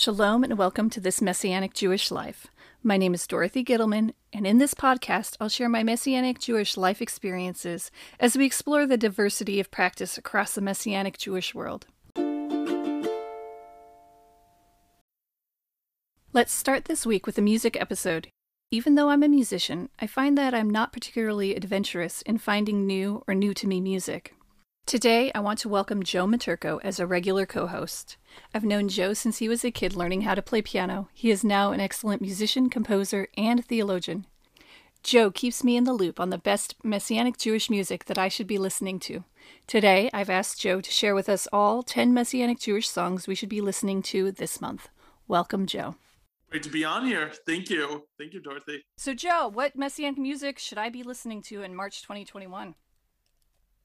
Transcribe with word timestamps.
Shalom 0.00 0.44
and 0.44 0.56
welcome 0.56 0.90
to 0.90 1.00
this 1.00 1.20
Messianic 1.20 1.74
Jewish 1.74 2.12
Life. 2.12 2.46
My 2.84 2.96
name 2.96 3.14
is 3.14 3.26
Dorothy 3.26 3.64
Gittleman, 3.64 4.12
and 4.32 4.46
in 4.46 4.58
this 4.58 4.72
podcast, 4.72 5.36
I'll 5.40 5.48
share 5.48 5.68
my 5.68 5.82
Messianic 5.82 6.38
Jewish 6.38 6.76
life 6.76 7.02
experiences 7.02 7.90
as 8.20 8.36
we 8.36 8.46
explore 8.46 8.86
the 8.86 8.96
diversity 8.96 9.58
of 9.58 9.72
practice 9.72 10.16
across 10.16 10.54
the 10.54 10.60
Messianic 10.60 11.18
Jewish 11.18 11.52
world. 11.52 11.86
Let's 16.32 16.52
start 16.52 16.84
this 16.84 17.04
week 17.04 17.26
with 17.26 17.36
a 17.36 17.42
music 17.42 17.76
episode. 17.80 18.28
Even 18.70 18.94
though 18.94 19.08
I'm 19.08 19.24
a 19.24 19.28
musician, 19.28 19.88
I 19.98 20.06
find 20.06 20.38
that 20.38 20.54
I'm 20.54 20.70
not 20.70 20.92
particularly 20.92 21.56
adventurous 21.56 22.22
in 22.22 22.38
finding 22.38 22.86
new 22.86 23.24
or 23.26 23.34
new 23.34 23.52
to 23.52 23.66
me 23.66 23.80
music. 23.80 24.32
Today, 24.88 25.30
I 25.34 25.40
want 25.40 25.58
to 25.58 25.68
welcome 25.68 26.02
Joe 26.02 26.26
Maturko 26.26 26.80
as 26.82 26.98
a 26.98 27.06
regular 27.06 27.44
co 27.44 27.66
host. 27.66 28.16
I've 28.54 28.64
known 28.64 28.88
Joe 28.88 29.12
since 29.12 29.36
he 29.36 29.46
was 29.46 29.62
a 29.62 29.70
kid 29.70 29.94
learning 29.94 30.22
how 30.22 30.34
to 30.34 30.40
play 30.40 30.62
piano. 30.62 31.10
He 31.12 31.30
is 31.30 31.44
now 31.44 31.72
an 31.72 31.78
excellent 31.78 32.22
musician, 32.22 32.70
composer, 32.70 33.28
and 33.36 33.62
theologian. 33.62 34.24
Joe 35.02 35.30
keeps 35.30 35.62
me 35.62 35.76
in 35.76 35.84
the 35.84 35.92
loop 35.92 36.18
on 36.18 36.30
the 36.30 36.38
best 36.38 36.74
Messianic 36.82 37.36
Jewish 37.36 37.68
music 37.68 38.06
that 38.06 38.16
I 38.16 38.28
should 38.28 38.46
be 38.46 38.56
listening 38.56 38.98
to. 39.00 39.24
Today, 39.66 40.08
I've 40.14 40.30
asked 40.30 40.58
Joe 40.58 40.80
to 40.80 40.90
share 40.90 41.14
with 41.14 41.28
us 41.28 41.46
all 41.52 41.82
10 41.82 42.14
Messianic 42.14 42.58
Jewish 42.58 42.88
songs 42.88 43.26
we 43.26 43.34
should 43.34 43.50
be 43.50 43.60
listening 43.60 44.00
to 44.04 44.32
this 44.32 44.58
month. 44.58 44.88
Welcome, 45.26 45.66
Joe. 45.66 45.96
Great 46.50 46.62
to 46.62 46.70
be 46.70 46.86
on 46.86 47.04
here. 47.04 47.30
Thank 47.46 47.68
you. 47.68 48.04
Thank 48.16 48.32
you, 48.32 48.40
Dorothy. 48.40 48.86
So, 48.96 49.12
Joe, 49.12 49.48
what 49.52 49.76
Messianic 49.76 50.18
music 50.18 50.58
should 50.58 50.78
I 50.78 50.88
be 50.88 51.02
listening 51.02 51.42
to 51.42 51.60
in 51.60 51.74
March 51.74 52.00
2021? 52.00 52.74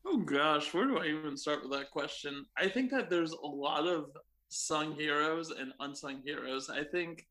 Oh 0.05 0.17
gosh, 0.17 0.73
where 0.73 0.85
do 0.85 0.97
I 0.97 1.05
even 1.05 1.37
start 1.37 1.63
with 1.63 1.71
that 1.71 1.91
question? 1.91 2.45
I 2.57 2.67
think 2.67 2.91
that 2.91 3.09
there's 3.09 3.31
a 3.31 3.47
lot 3.47 3.87
of 3.87 4.11
sung 4.49 4.93
heroes 4.93 5.51
and 5.51 5.71
unsung 5.79 6.21
heroes. 6.25 6.69
I 6.69 6.83
think, 6.83 7.25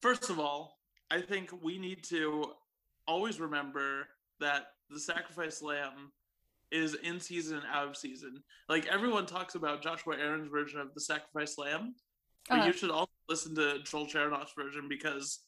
first 0.00 0.30
of 0.30 0.38
all, 0.38 0.78
I 1.10 1.20
think 1.20 1.50
we 1.62 1.78
need 1.78 2.04
to 2.04 2.52
always 3.06 3.40
remember 3.40 4.08
that 4.40 4.66
the 4.90 5.00
sacrifice 5.00 5.62
lamb 5.62 6.12
is 6.70 6.94
in 6.94 7.18
season 7.20 7.58
and 7.58 7.66
out 7.72 7.88
of 7.88 7.96
season. 7.96 8.42
Like 8.68 8.86
everyone 8.86 9.26
talks 9.26 9.54
about 9.54 9.82
Joshua 9.82 10.16
Aaron's 10.18 10.48
version 10.48 10.80
of 10.80 10.92
the 10.94 11.00
sacrifice 11.00 11.56
lamb, 11.56 11.94
but 12.48 12.58
uh-huh. 12.58 12.66
you 12.66 12.72
should 12.72 12.90
also 12.90 13.12
listen 13.28 13.54
to 13.54 13.78
Joel 13.84 14.06
Chernoff's 14.06 14.52
version 14.56 14.86
because 14.88 15.40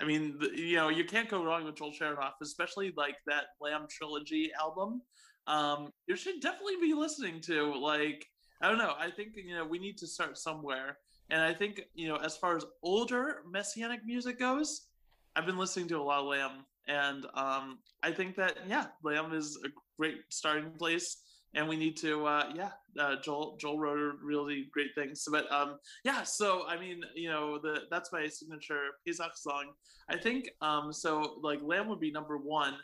I 0.00 0.06
mean, 0.06 0.38
the, 0.40 0.50
you 0.58 0.76
know, 0.76 0.88
you 0.88 1.04
can't 1.04 1.28
go 1.28 1.44
wrong 1.44 1.64
with 1.64 1.76
Joel 1.76 1.92
Chernoff, 1.92 2.32
especially 2.40 2.92
like 2.96 3.16
that 3.26 3.44
Lamb 3.60 3.86
trilogy 3.90 4.50
album 4.58 5.02
um, 5.50 5.92
you 6.06 6.16
should 6.16 6.40
definitely 6.40 6.76
be 6.80 6.94
listening 6.94 7.40
to. 7.42 7.74
Like, 7.74 8.26
I 8.62 8.68
don't 8.68 8.78
know. 8.78 8.94
I 8.98 9.10
think 9.10 9.30
you 9.34 9.54
know 9.54 9.64
we 9.64 9.78
need 9.78 9.98
to 9.98 10.06
start 10.06 10.38
somewhere, 10.38 10.98
and 11.30 11.42
I 11.42 11.52
think 11.52 11.82
you 11.94 12.08
know 12.08 12.16
as 12.16 12.36
far 12.36 12.56
as 12.56 12.64
older 12.82 13.42
messianic 13.50 14.00
music 14.06 14.38
goes, 14.38 14.86
I've 15.34 15.46
been 15.46 15.58
listening 15.58 15.88
to 15.88 15.98
a 15.98 16.02
lot 16.02 16.20
of 16.20 16.26
Lamb, 16.26 16.64
and 16.86 17.26
um, 17.34 17.80
I 18.02 18.12
think 18.12 18.36
that 18.36 18.58
yeah, 18.68 18.86
Lamb 19.02 19.34
is 19.34 19.58
a 19.64 19.68
great 19.98 20.20
starting 20.30 20.70
place. 20.70 21.16
And 21.52 21.68
we 21.68 21.76
need 21.76 21.96
to, 21.96 22.26
uh, 22.26 22.52
yeah. 22.54 22.70
Uh, 22.96 23.16
Joel 23.24 23.56
Joel 23.60 23.76
wrote 23.76 24.14
really 24.22 24.68
great 24.72 24.94
things, 24.94 25.26
but 25.28 25.50
um, 25.50 25.78
yeah. 26.04 26.22
So 26.22 26.62
I 26.68 26.78
mean, 26.78 27.02
you 27.16 27.28
know, 27.28 27.58
the 27.58 27.86
that's 27.90 28.12
my 28.12 28.28
signature 28.28 28.82
Pesach 29.04 29.36
song. 29.36 29.72
I 30.08 30.16
think 30.16 30.48
um, 30.62 30.92
so. 30.92 31.40
Like 31.42 31.58
Lamb 31.60 31.88
would 31.88 31.98
be 31.98 32.12
number 32.12 32.38
one. 32.38 32.74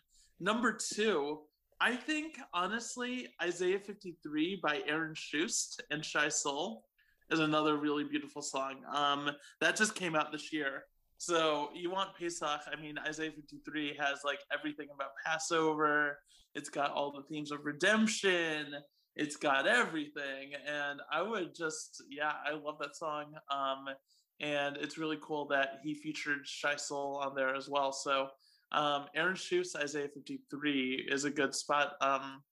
Number 0.40 0.72
two, 0.72 1.42
I 1.80 1.94
think 1.94 2.38
honestly, 2.54 3.28
Isaiah 3.42 3.78
53 3.78 4.60
by 4.62 4.80
Aaron 4.86 5.14
Shust 5.14 5.80
and 5.90 6.04
Shai 6.04 6.28
Sol 6.28 6.84
is 7.30 7.40
another 7.40 7.76
really 7.76 8.04
beautiful 8.04 8.40
song. 8.40 8.76
Um, 8.94 9.30
that 9.60 9.76
just 9.76 9.94
came 9.94 10.16
out 10.16 10.32
this 10.32 10.52
year. 10.52 10.84
So 11.18 11.70
you 11.74 11.90
want 11.90 12.16
Pesach? 12.18 12.60
I 12.72 12.80
mean, 12.80 12.96
Isaiah 13.06 13.30
53 13.30 13.96
has 13.98 14.20
like 14.24 14.38
everything 14.52 14.88
about 14.94 15.10
Passover. 15.24 16.18
It's 16.54 16.70
got 16.70 16.92
all 16.92 17.12
the 17.12 17.22
themes 17.22 17.52
of 17.52 17.64
redemption. 17.64 18.74
It's 19.14 19.36
got 19.36 19.66
everything, 19.66 20.52
and 20.66 21.00
I 21.10 21.22
would 21.22 21.54
just, 21.54 22.02
yeah, 22.10 22.32
I 22.44 22.52
love 22.52 22.76
that 22.80 22.96
song. 22.96 23.32
Um, 23.50 23.86
and 24.40 24.76
it's 24.76 24.98
really 24.98 25.16
cool 25.22 25.46
that 25.48 25.80
he 25.82 25.94
featured 25.94 26.40
Shai 26.44 26.76
Sol 26.76 27.22
on 27.24 27.34
there 27.34 27.54
as 27.54 27.66
well. 27.66 27.92
So 27.92 28.28
um, 28.72 29.06
Aaron 29.14 29.34
Shust, 29.34 29.76
Isaiah 29.76 30.08
53 30.08 31.08
is 31.10 31.24
a 31.24 31.30
good 31.30 31.54
spot. 31.54 31.94
Um, 32.00 32.42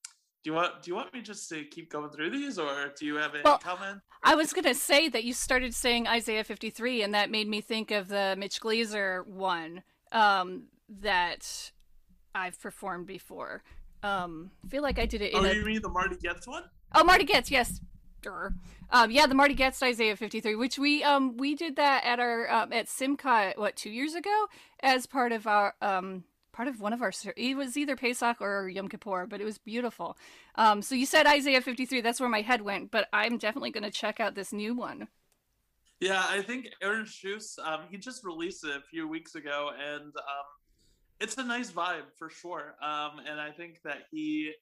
do 0.42 0.50
you 0.50 0.54
want 0.54 0.82
do 0.82 0.90
you 0.90 0.94
want 0.94 1.12
me 1.14 1.22
just 1.22 1.48
to 1.48 1.64
keep 1.64 1.90
going 1.90 2.10
through 2.10 2.30
these 2.30 2.58
or 2.58 2.92
do 2.98 3.06
you 3.06 3.16
have 3.16 3.34
any 3.34 3.42
well, 3.44 3.58
comment? 3.58 4.00
I 4.22 4.34
was 4.34 4.52
gonna 4.52 4.74
say 4.74 5.08
that 5.08 5.24
you 5.24 5.32
started 5.32 5.74
saying 5.74 6.06
Isaiah 6.06 6.44
53 6.44 7.02
and 7.02 7.14
that 7.14 7.30
made 7.30 7.48
me 7.48 7.62
think 7.62 7.90
of 7.90 8.08
the 8.08 8.34
Mitch 8.38 8.60
Glaser 8.60 9.24
one 9.26 9.82
um, 10.12 10.64
that 11.00 11.72
I've 12.34 12.60
performed 12.60 13.06
before. 13.06 13.62
Um, 14.02 14.50
I 14.62 14.68
feel 14.68 14.82
like 14.82 14.98
I 14.98 15.06
did 15.06 15.22
it. 15.22 15.32
In. 15.32 15.38
Oh, 15.38 15.44
a... 15.44 15.54
you 15.54 15.64
mean 15.64 15.80
the 15.80 15.88
Marty 15.88 16.16
Goetz 16.22 16.46
one? 16.46 16.64
Oh, 16.94 17.02
Marty 17.04 17.24
Goetz, 17.24 17.50
yes. 17.50 17.80
Um, 18.90 19.10
yeah, 19.10 19.26
the 19.26 19.34
Marty 19.34 19.54
Goetz 19.54 19.82
Isaiah 19.82 20.16
53, 20.16 20.54
which 20.54 20.78
we 20.78 21.02
um 21.02 21.36
we 21.36 21.54
did 21.54 21.76
that 21.76 22.04
at 22.04 22.20
our 22.20 22.50
um, 22.50 22.72
at 22.72 22.86
Simchat 22.86 23.58
what 23.58 23.76
two 23.76 23.90
years 23.90 24.14
ago 24.14 24.46
as 24.80 25.06
part 25.06 25.32
of 25.32 25.46
our 25.46 25.74
um 25.80 26.24
part 26.52 26.68
of 26.68 26.80
one 26.80 26.92
of 26.92 27.02
our 27.02 27.12
it 27.36 27.56
was 27.56 27.76
either 27.76 27.96
Pesach 27.96 28.40
or 28.40 28.68
Yom 28.68 28.88
Kippur, 28.88 29.26
but 29.26 29.40
it 29.40 29.44
was 29.44 29.58
beautiful. 29.58 30.16
Um, 30.54 30.80
so 30.80 30.94
you 30.94 31.04
said 31.04 31.26
Isaiah 31.26 31.60
53, 31.60 32.00
that's 32.00 32.20
where 32.20 32.28
my 32.28 32.42
head 32.42 32.62
went, 32.62 32.90
but 32.90 33.08
I'm 33.12 33.36
definitely 33.36 33.72
going 33.72 33.84
to 33.84 33.90
check 33.90 34.20
out 34.20 34.34
this 34.34 34.52
new 34.52 34.74
one. 34.74 35.08
Yeah, 36.00 36.24
I 36.28 36.42
think 36.42 36.68
Aaron 36.82 37.06
Shust, 37.06 37.58
um, 37.58 37.82
he 37.90 37.96
just 37.98 38.24
released 38.24 38.64
it 38.64 38.76
a 38.76 38.80
few 38.80 39.08
weeks 39.08 39.34
ago, 39.34 39.70
and 39.78 40.04
um, 40.04 40.46
it's 41.20 41.36
a 41.38 41.44
nice 41.44 41.70
vibe 41.70 42.12
for 42.18 42.30
sure. 42.30 42.74
Um, 42.82 43.20
and 43.28 43.40
I 43.40 43.50
think 43.50 43.80
that 43.84 44.04
he 44.10 44.52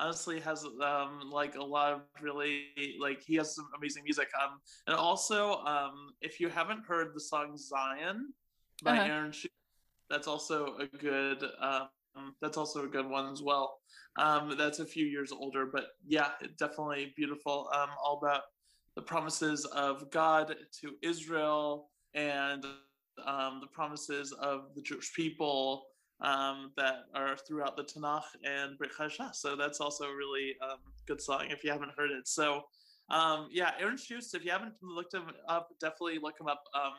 honestly 0.00 0.40
has 0.40 0.64
um 0.64 1.30
like 1.30 1.56
a 1.56 1.62
lot 1.62 1.92
of 1.92 2.00
really 2.20 2.66
like 3.00 3.20
he 3.22 3.34
has 3.36 3.54
some 3.54 3.68
amazing 3.76 4.02
music 4.04 4.28
um 4.42 4.60
and 4.86 4.96
also 4.96 5.56
um 5.64 6.12
if 6.20 6.40
you 6.40 6.48
haven't 6.48 6.84
heard 6.86 7.12
the 7.14 7.20
song 7.20 7.56
zion 7.56 8.32
by 8.82 8.98
uh-huh. 8.98 9.12
aaron 9.12 9.30
Shust, 9.30 9.48
that's 10.10 10.28
also 10.28 10.76
a 10.78 10.86
good 10.86 11.44
um 11.60 11.88
that's 12.40 12.56
also 12.56 12.84
a 12.84 12.88
good 12.88 13.08
one 13.08 13.32
as 13.32 13.42
well 13.42 13.78
um 14.18 14.54
that's 14.56 14.78
a 14.78 14.86
few 14.86 15.06
years 15.06 15.32
older 15.32 15.66
but 15.66 15.88
yeah 16.06 16.30
definitely 16.58 17.12
beautiful 17.16 17.68
um 17.74 17.90
all 18.02 18.18
about 18.22 18.42
the 18.96 19.02
promises 19.02 19.64
of 19.66 20.10
god 20.10 20.54
to 20.80 20.92
israel 21.02 21.90
and 22.14 22.64
um 23.26 23.58
the 23.60 23.66
promises 23.72 24.32
of 24.32 24.74
the 24.74 24.82
jewish 24.82 25.12
people 25.14 25.86
um, 26.20 26.72
that 26.76 27.04
are 27.14 27.36
throughout 27.36 27.76
the 27.76 27.84
Tanakh 27.84 28.22
and 28.44 28.76
Brit 28.78 28.90
Chadashah. 28.98 29.34
So 29.34 29.56
that's 29.56 29.80
also 29.80 30.04
a 30.04 30.16
really 30.16 30.56
um, 30.62 30.78
good 31.06 31.20
song 31.20 31.46
if 31.50 31.64
you 31.64 31.70
haven't 31.70 31.92
heard 31.96 32.10
it. 32.10 32.26
So 32.26 32.64
um, 33.10 33.48
yeah, 33.50 33.72
Aaron 33.80 33.96
Shust, 33.96 34.34
if 34.34 34.44
you 34.44 34.50
haven't 34.50 34.74
looked 34.82 35.14
him 35.14 35.24
up, 35.48 35.70
definitely 35.80 36.18
look 36.22 36.38
him 36.38 36.46
up. 36.46 36.64
Um, 36.74 36.92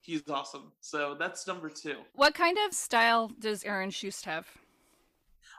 he's 0.00 0.28
awesome. 0.28 0.72
So 0.80 1.16
that's 1.18 1.46
number 1.46 1.70
two. 1.70 1.96
What 2.14 2.34
kind 2.34 2.58
of 2.66 2.74
style 2.74 3.30
does 3.38 3.64
Aaron 3.64 3.90
Shust 3.90 4.24
have? 4.24 4.46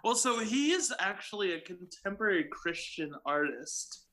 Well, 0.03 0.15
so 0.15 0.39
he 0.39 0.71
is 0.71 0.93
actually 0.99 1.53
a 1.53 1.59
contemporary 1.59 2.45
Christian 2.45 3.13
artist. 3.25 4.06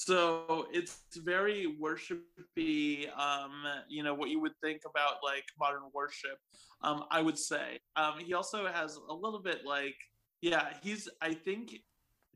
So 0.00 0.66
it's 0.72 1.02
very 1.14 1.76
worshipy, 1.78 3.14
um, 3.18 3.52
you 3.86 4.02
know, 4.02 4.14
what 4.14 4.30
you 4.30 4.40
would 4.40 4.54
think 4.64 4.80
about 4.88 5.16
like 5.22 5.44
modern 5.58 5.82
worship, 5.92 6.38
um, 6.80 7.04
I 7.10 7.20
would 7.20 7.38
say. 7.38 7.80
Um, 7.96 8.14
he 8.18 8.32
also 8.32 8.66
has 8.66 8.96
a 8.96 9.12
little 9.12 9.42
bit 9.42 9.66
like, 9.66 9.94
yeah, 10.40 10.68
he's, 10.82 11.06
I 11.20 11.34
think, 11.34 11.74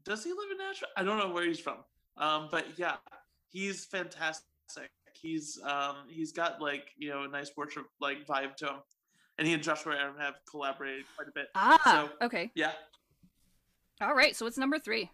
does 0.05 0.23
he 0.23 0.29
live 0.29 0.51
in 0.53 0.59
Nashville? 0.59 0.91
I 0.95 1.05
don't 1.05 1.17
know 1.17 1.33
where 1.33 1.47
he's 1.47 1.59
from. 1.59 1.79
Um, 2.19 2.49
but 2.51 2.67
yeah, 2.77 2.97
he's 3.49 3.87
fantastic. 3.87 4.45
He's, 5.15 5.59
um, 5.65 5.97
he's 6.11 6.33
got 6.33 6.61
like, 6.61 6.89
you 6.99 7.09
know, 7.09 7.23
a 7.23 7.29
nice 7.29 7.51
worship 7.57 7.87
like 7.99 8.27
vibe 8.27 8.57
to 8.57 8.67
him. 8.67 8.77
And 9.39 9.49
he 9.49 9.55
and 9.55 9.63
Joshua 9.63 9.97
Aaron 9.99 10.17
have 10.19 10.35
collaborated 10.51 11.07
quite 11.17 11.29
a 11.29 11.33
bit. 11.35 11.47
Ah, 11.55 11.81
so, 12.21 12.27
okay. 12.27 12.51
Yeah. 12.55 12.73
All 14.03 14.15
right. 14.15 14.37
So 14.37 14.47
it's 14.47 14.59
number 14.59 14.79
three? 14.79 15.11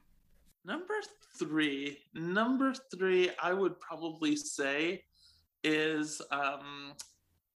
Number 0.64 0.94
three, 1.38 1.98
number 2.14 2.74
three, 2.94 3.30
I 3.42 3.52
would 3.52 3.80
probably 3.80 4.36
say 4.36 5.04
is 5.64 6.20
um, 6.30 6.94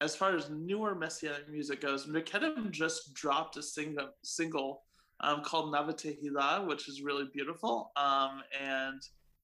as 0.02 0.16
far 0.16 0.36
as 0.36 0.50
newer 0.50 0.96
messianic 0.96 1.50
music 1.50 1.82
goes. 1.82 2.08
Miqedem 2.08 2.72
just 2.72 3.14
dropped 3.14 3.58
a 3.58 3.64
single 3.64 4.10
single 4.24 4.84
um, 5.22 5.44
called 5.44 5.74
Navatehila, 5.74 6.68
which 6.68 6.90
is 6.90 7.02
really 7.02 7.26
beautiful. 7.34 7.92
Um, 7.96 8.42
and 8.62 9.02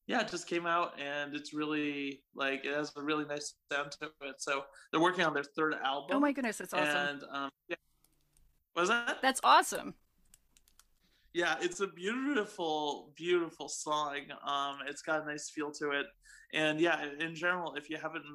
yeah, 0.08 0.22
it 0.22 0.28
just 0.28 0.48
came 0.48 0.66
out, 0.66 1.00
and 1.00 1.36
it's 1.36 1.54
really 1.54 2.24
like 2.36 2.66
it 2.66 2.74
has 2.74 2.92
a 2.98 3.02
really 3.02 3.26
nice 3.26 3.54
sound 3.72 3.92
to 4.02 4.12
it. 4.24 4.42
So 4.42 4.64
they're 4.92 5.02
working 5.02 5.24
on 5.24 5.34
their 5.34 5.44
third 5.44 5.76
album. 5.84 6.18
Oh 6.18 6.20
my 6.20 6.32
goodness, 6.32 6.60
it's 6.60 6.74
awesome! 6.74 7.08
And 7.08 7.24
um, 7.32 7.50
yeah, 7.70 7.76
was 8.76 8.90
that? 8.90 9.20
That's 9.22 9.40
awesome. 9.44 9.94
Yeah, 11.34 11.56
it's 11.62 11.80
a 11.80 11.88
beautiful, 11.88 13.14
beautiful 13.16 13.70
song. 13.70 14.18
Um, 14.46 14.80
it's 14.88 15.02
got 15.02 15.24
a 15.24 15.26
nice 15.26 15.50
feel 15.50 15.72
to 15.74 15.92
it, 15.92 16.06
and 16.54 16.80
yeah, 16.80 17.06
in 17.20 17.36
general, 17.36 17.76
if 17.76 17.90
you 17.90 17.98
haven't 17.98 18.26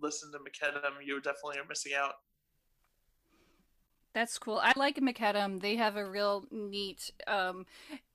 listened 0.00 0.32
to 0.32 0.38
Miqedem, 0.38 1.04
you 1.04 1.20
definitely 1.20 1.58
are 1.58 1.68
missing 1.68 1.92
out. 1.94 2.14
That's 4.14 4.38
cool. 4.38 4.58
I 4.62 4.72
like 4.76 4.96
Miqedem. 4.96 5.60
They 5.60 5.76
have 5.76 5.96
a 5.96 6.08
real 6.08 6.46
neat, 6.50 7.10
um, 7.26 7.66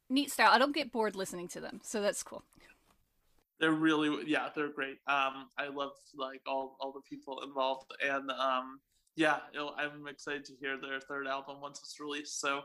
neat 0.09 0.31
style. 0.31 0.49
I 0.51 0.57
don't 0.57 0.73
get 0.73 0.91
bored 0.91 1.15
listening 1.15 1.47
to 1.49 1.61
them, 1.61 1.81
so 1.83 2.01
that's 2.01 2.23
cool. 2.23 2.43
They're 3.59 3.71
really, 3.71 4.23
yeah, 4.25 4.49
they're 4.55 4.73
great. 4.73 4.97
Um, 5.07 5.49
I 5.59 5.67
love 5.71 5.91
like 6.17 6.41
all 6.47 6.75
all 6.79 6.91
the 6.91 7.01
people 7.07 7.43
involved, 7.43 7.91
and 8.03 8.31
um, 8.31 8.79
yeah, 9.15 9.37
I'm 9.77 10.07
excited 10.07 10.43
to 10.45 10.53
hear 10.59 10.77
their 10.81 10.99
third 10.99 11.27
album 11.27 11.61
once 11.61 11.79
it's 11.83 11.99
released. 11.99 12.41
So 12.41 12.61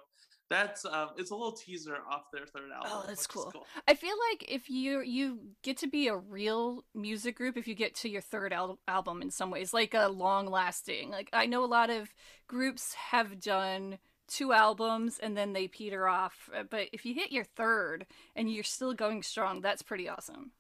that's 0.51 0.85
um, 0.85 1.11
it's 1.17 1.31
a 1.31 1.35
little 1.35 1.53
teaser 1.53 1.97
off 2.11 2.31
their 2.33 2.47
third 2.47 2.71
album. 2.75 2.91
Oh, 2.93 3.05
that's 3.07 3.27
cool. 3.27 3.51
cool. 3.53 3.67
I 3.87 3.95
feel 3.95 4.15
like 4.31 4.45
if 4.49 4.71
you 4.71 5.01
you 5.03 5.41
get 5.63 5.77
to 5.79 5.87
be 5.87 6.09
a 6.09 6.17
real 6.17 6.85
music 6.95 7.37
group 7.37 7.57
if 7.57 7.69
you 7.69 7.75
get 7.75 7.95
to 7.97 8.09
your 8.09 8.23
third 8.23 8.53
al- 8.53 8.79
album 8.89 9.23
in 9.23 9.31
some 9.31 9.51
ways, 9.51 9.75
like 9.75 9.95
a 9.95 10.09
long 10.09 10.47
lasting. 10.47 11.11
Like 11.11 11.29
I 11.33 11.47
know 11.47 11.65
a 11.65 11.67
lot 11.67 11.91
of 11.91 12.15
groups 12.47 12.95
have 12.95 13.41
done 13.41 13.99
two 14.27 14.53
albums 14.53 15.19
and 15.19 15.37
then 15.37 15.53
they 15.53 15.69
peter 15.69 16.07
off, 16.07 16.51
uh, 16.55 16.63
but 16.69 16.89
if 16.93 17.05
you 17.05 17.15
hit 17.15 17.33
your 17.33 17.45
third 17.45 18.07
and 18.37 18.53
you're 18.53 18.65
still 18.65 18.95
going 18.95 19.23
strong, 19.23 19.61
that's 19.61 19.83
pretty 19.83 20.09
awesome. 20.09 20.53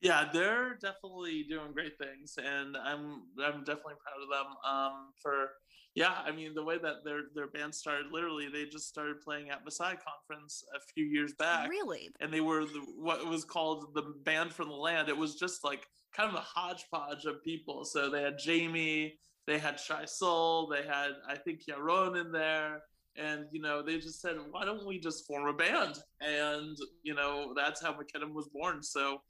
Yeah, 0.00 0.28
they're 0.32 0.74
definitely 0.74 1.46
doing 1.48 1.72
great 1.72 1.96
things, 1.98 2.34
and 2.38 2.76
I'm 2.76 3.22
I'm 3.42 3.64
definitely 3.64 3.94
proud 4.02 4.22
of 4.22 4.28
them 4.28 4.46
um, 4.70 5.12
for 5.22 5.50
yeah, 5.96 6.12
I 6.26 6.30
mean 6.30 6.54
the 6.54 6.62
way 6.62 6.76
that 6.76 7.04
their 7.04 7.22
their 7.34 7.46
band 7.48 7.74
started, 7.74 8.12
literally 8.12 8.48
they 8.52 8.66
just 8.66 8.86
started 8.86 9.22
playing 9.22 9.48
at 9.48 9.64
Messiah 9.64 9.96
Conference 9.96 10.62
a 10.76 10.80
few 10.94 11.06
years 11.06 11.32
back. 11.38 11.70
Really? 11.70 12.10
And 12.20 12.30
they 12.32 12.42
were 12.42 12.66
the, 12.66 12.84
what 12.98 13.26
was 13.26 13.46
called 13.46 13.94
the 13.94 14.02
band 14.24 14.52
from 14.52 14.68
the 14.68 14.74
land. 14.74 15.08
It 15.08 15.16
was 15.16 15.36
just 15.36 15.64
like 15.64 15.86
kind 16.14 16.28
of 16.28 16.36
a 16.36 16.44
hodgepodge 16.44 17.24
of 17.24 17.42
people. 17.42 17.86
So 17.86 18.10
they 18.10 18.22
had 18.22 18.38
Jamie, 18.38 19.18
they 19.46 19.58
had 19.58 19.80
Shai 19.80 20.04
Sol, 20.04 20.68
they 20.68 20.82
had 20.82 21.12
I 21.26 21.36
think 21.36 21.62
Yaron 21.64 22.20
in 22.20 22.30
there. 22.30 22.82
And 23.16 23.46
you 23.50 23.62
know, 23.62 23.82
they 23.82 23.96
just 23.96 24.20
said, 24.20 24.36
why 24.50 24.66
don't 24.66 24.86
we 24.86 24.98
just 24.98 25.26
form 25.26 25.48
a 25.48 25.54
band? 25.54 25.94
And 26.20 26.76
you 27.02 27.14
know, 27.14 27.54
that's 27.56 27.82
how 27.82 27.94
Miqedem 27.94 28.34
was 28.34 28.50
born. 28.52 28.82
So 28.82 29.22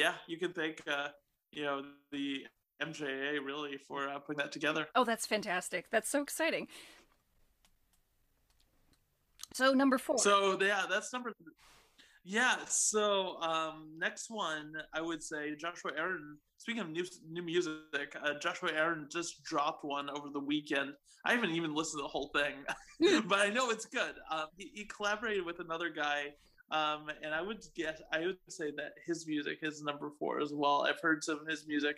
yeah, 0.00 0.14
you 0.26 0.38
can 0.38 0.52
thank 0.52 0.82
uh, 0.90 1.08
you 1.52 1.62
know 1.62 1.82
the 2.10 2.46
MJA 2.82 3.44
really 3.44 3.76
for 3.76 4.08
uh, 4.08 4.18
putting 4.18 4.38
that 4.38 4.50
together. 4.50 4.88
Oh, 4.94 5.04
that's 5.04 5.26
fantastic! 5.26 5.90
That's 5.90 6.10
so 6.10 6.22
exciting. 6.22 6.68
So 9.52 9.72
number 9.72 9.98
four. 9.98 10.18
So 10.18 10.58
yeah, 10.60 10.84
that's 10.88 11.12
number. 11.12 11.32
Yeah. 12.24 12.56
So 12.66 13.40
um, 13.42 13.90
next 13.98 14.30
one, 14.30 14.72
I 14.94 15.02
would 15.02 15.22
say 15.22 15.54
Joshua 15.56 15.92
Aaron. 15.96 16.38
Speaking 16.56 16.82
of 16.82 16.88
new 16.90 17.04
new 17.28 17.42
music, 17.42 18.16
uh, 18.24 18.34
Joshua 18.40 18.70
Aaron 18.74 19.06
just 19.10 19.42
dropped 19.44 19.84
one 19.84 20.08
over 20.08 20.28
the 20.32 20.40
weekend. 20.40 20.92
I 21.26 21.32
haven't 21.34 21.50
even 21.50 21.74
listened 21.74 21.98
to 21.98 22.04
the 22.04 22.08
whole 22.08 22.30
thing, 22.34 23.22
but 23.28 23.40
I 23.40 23.50
know 23.50 23.68
it's 23.68 23.84
good. 23.84 24.14
Um, 24.30 24.46
he, 24.56 24.70
he 24.74 24.84
collaborated 24.86 25.44
with 25.44 25.60
another 25.60 25.90
guy 25.90 26.32
um, 26.70 27.10
and 27.22 27.34
I 27.34 27.42
would 27.42 27.64
guess 27.74 28.00
I 28.12 28.20
would 28.20 28.38
say 28.48 28.70
that 28.76 28.92
his 29.04 29.26
music 29.26 29.58
is 29.62 29.82
number 29.82 30.10
four 30.18 30.40
as 30.40 30.52
well. 30.52 30.86
I've 30.88 31.00
heard 31.00 31.24
some 31.24 31.40
of 31.40 31.46
his 31.46 31.66
music 31.66 31.96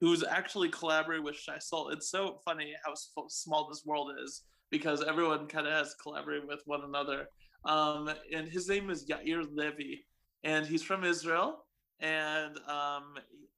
who's 0.00 0.24
actually 0.24 0.68
collaborated 0.70 1.24
with 1.24 1.36
Shai 1.36 1.58
Sol. 1.58 1.90
It's 1.90 2.10
so 2.10 2.40
funny 2.44 2.74
how 2.84 2.94
small 3.28 3.68
this 3.68 3.84
world 3.84 4.12
is 4.22 4.42
because 4.70 5.02
everyone 5.02 5.46
kind 5.46 5.66
of 5.66 5.72
has 5.72 5.94
collaborated 6.02 6.48
with 6.48 6.62
one 6.66 6.82
another. 6.84 7.28
Um, 7.64 8.10
and 8.34 8.48
his 8.48 8.68
name 8.68 8.90
is 8.90 9.06
Yair 9.06 9.46
Levy, 9.52 10.04
and 10.42 10.66
he's 10.66 10.82
from 10.82 11.04
Israel. 11.04 11.64
And 12.00 12.56
um, 12.68 13.14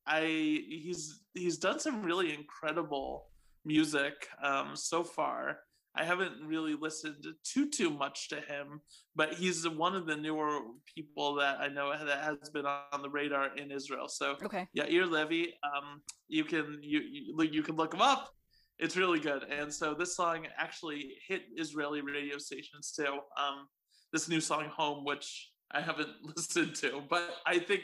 I 0.06 0.20
he's 0.20 1.20
he's 1.34 1.58
done 1.58 1.80
some 1.80 2.02
really 2.02 2.34
incredible 2.34 3.26
music 3.64 4.28
um, 4.42 4.70
so 4.74 5.02
far. 5.02 5.58
I 5.96 6.04
haven't 6.04 6.34
really 6.46 6.74
listened 6.74 7.26
too 7.42 7.70
too 7.70 7.90
much 7.90 8.28
to 8.28 8.36
him, 8.36 8.80
but 9.14 9.34
he's 9.34 9.66
one 9.66 9.94
of 9.94 10.06
the 10.06 10.16
newer 10.16 10.60
people 10.94 11.34
that 11.36 11.58
I 11.58 11.68
know 11.68 11.90
that 11.90 12.22
has 12.22 12.50
been 12.50 12.66
on 12.66 13.02
the 13.02 13.08
radar 13.08 13.56
in 13.56 13.70
Israel. 13.70 14.08
So 14.08 14.36
okay, 14.42 14.68
yeah, 14.74 14.86
Yair 14.86 15.10
Levy, 15.10 15.54
um, 15.64 16.02
you 16.28 16.44
can 16.44 16.78
you, 16.82 17.00
you 17.00 17.42
you 17.44 17.62
can 17.62 17.76
look 17.76 17.94
him 17.94 18.02
up. 18.02 18.30
It's 18.78 18.96
really 18.96 19.20
good, 19.20 19.44
and 19.44 19.72
so 19.72 19.94
this 19.94 20.14
song 20.14 20.46
actually 20.58 21.14
hit 21.26 21.42
Israeli 21.56 22.02
radio 22.02 22.36
stations 22.36 22.92
too. 22.92 23.18
Um, 23.38 23.66
this 24.12 24.28
new 24.28 24.40
song 24.40 24.66
"Home," 24.76 25.04
which 25.04 25.50
I 25.72 25.80
haven't 25.80 26.10
listened 26.36 26.74
to, 26.76 27.02
but 27.08 27.36
I 27.46 27.58
think 27.58 27.82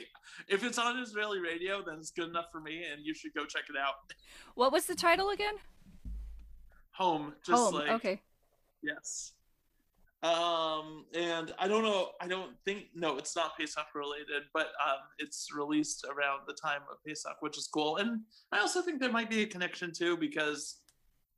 if 0.48 0.64
it's 0.64 0.78
on 0.78 0.98
Israeli 0.98 1.40
radio, 1.40 1.82
then 1.82 1.96
it's 1.98 2.10
good 2.10 2.28
enough 2.28 2.46
for 2.52 2.60
me, 2.60 2.84
and 2.92 3.04
you 3.06 3.14
should 3.14 3.32
go 3.34 3.46
check 3.46 3.64
it 3.70 3.76
out. 3.76 3.94
What 4.54 4.70
was 4.70 4.84
the 4.84 4.94
title 4.94 5.30
again? 5.30 5.54
Home 6.94 7.34
just 7.46 7.62
home. 7.62 7.74
like 7.74 7.90
okay. 7.90 8.20
Yes. 8.82 9.32
Um 10.22 11.06
and 11.14 11.52
i 11.58 11.66
don't 11.66 11.82
know 11.82 12.10
i 12.20 12.28
don't 12.28 12.52
think 12.64 12.84
no 12.94 13.16
it's 13.18 13.34
not 13.34 13.56
pesach 13.58 13.86
related 13.94 14.42
but 14.54 14.66
um 14.86 15.00
it's 15.18 15.48
released 15.52 16.04
around 16.04 16.42
the 16.46 16.54
time 16.54 16.82
of 16.90 16.98
pesach 17.04 17.36
which 17.40 17.58
is 17.58 17.68
cool. 17.72 17.96
And 17.96 18.20
i 18.52 18.60
also 18.60 18.82
think 18.82 19.00
there 19.00 19.10
might 19.10 19.30
be 19.30 19.42
a 19.42 19.46
connection 19.46 19.90
too 19.92 20.16
because 20.16 20.78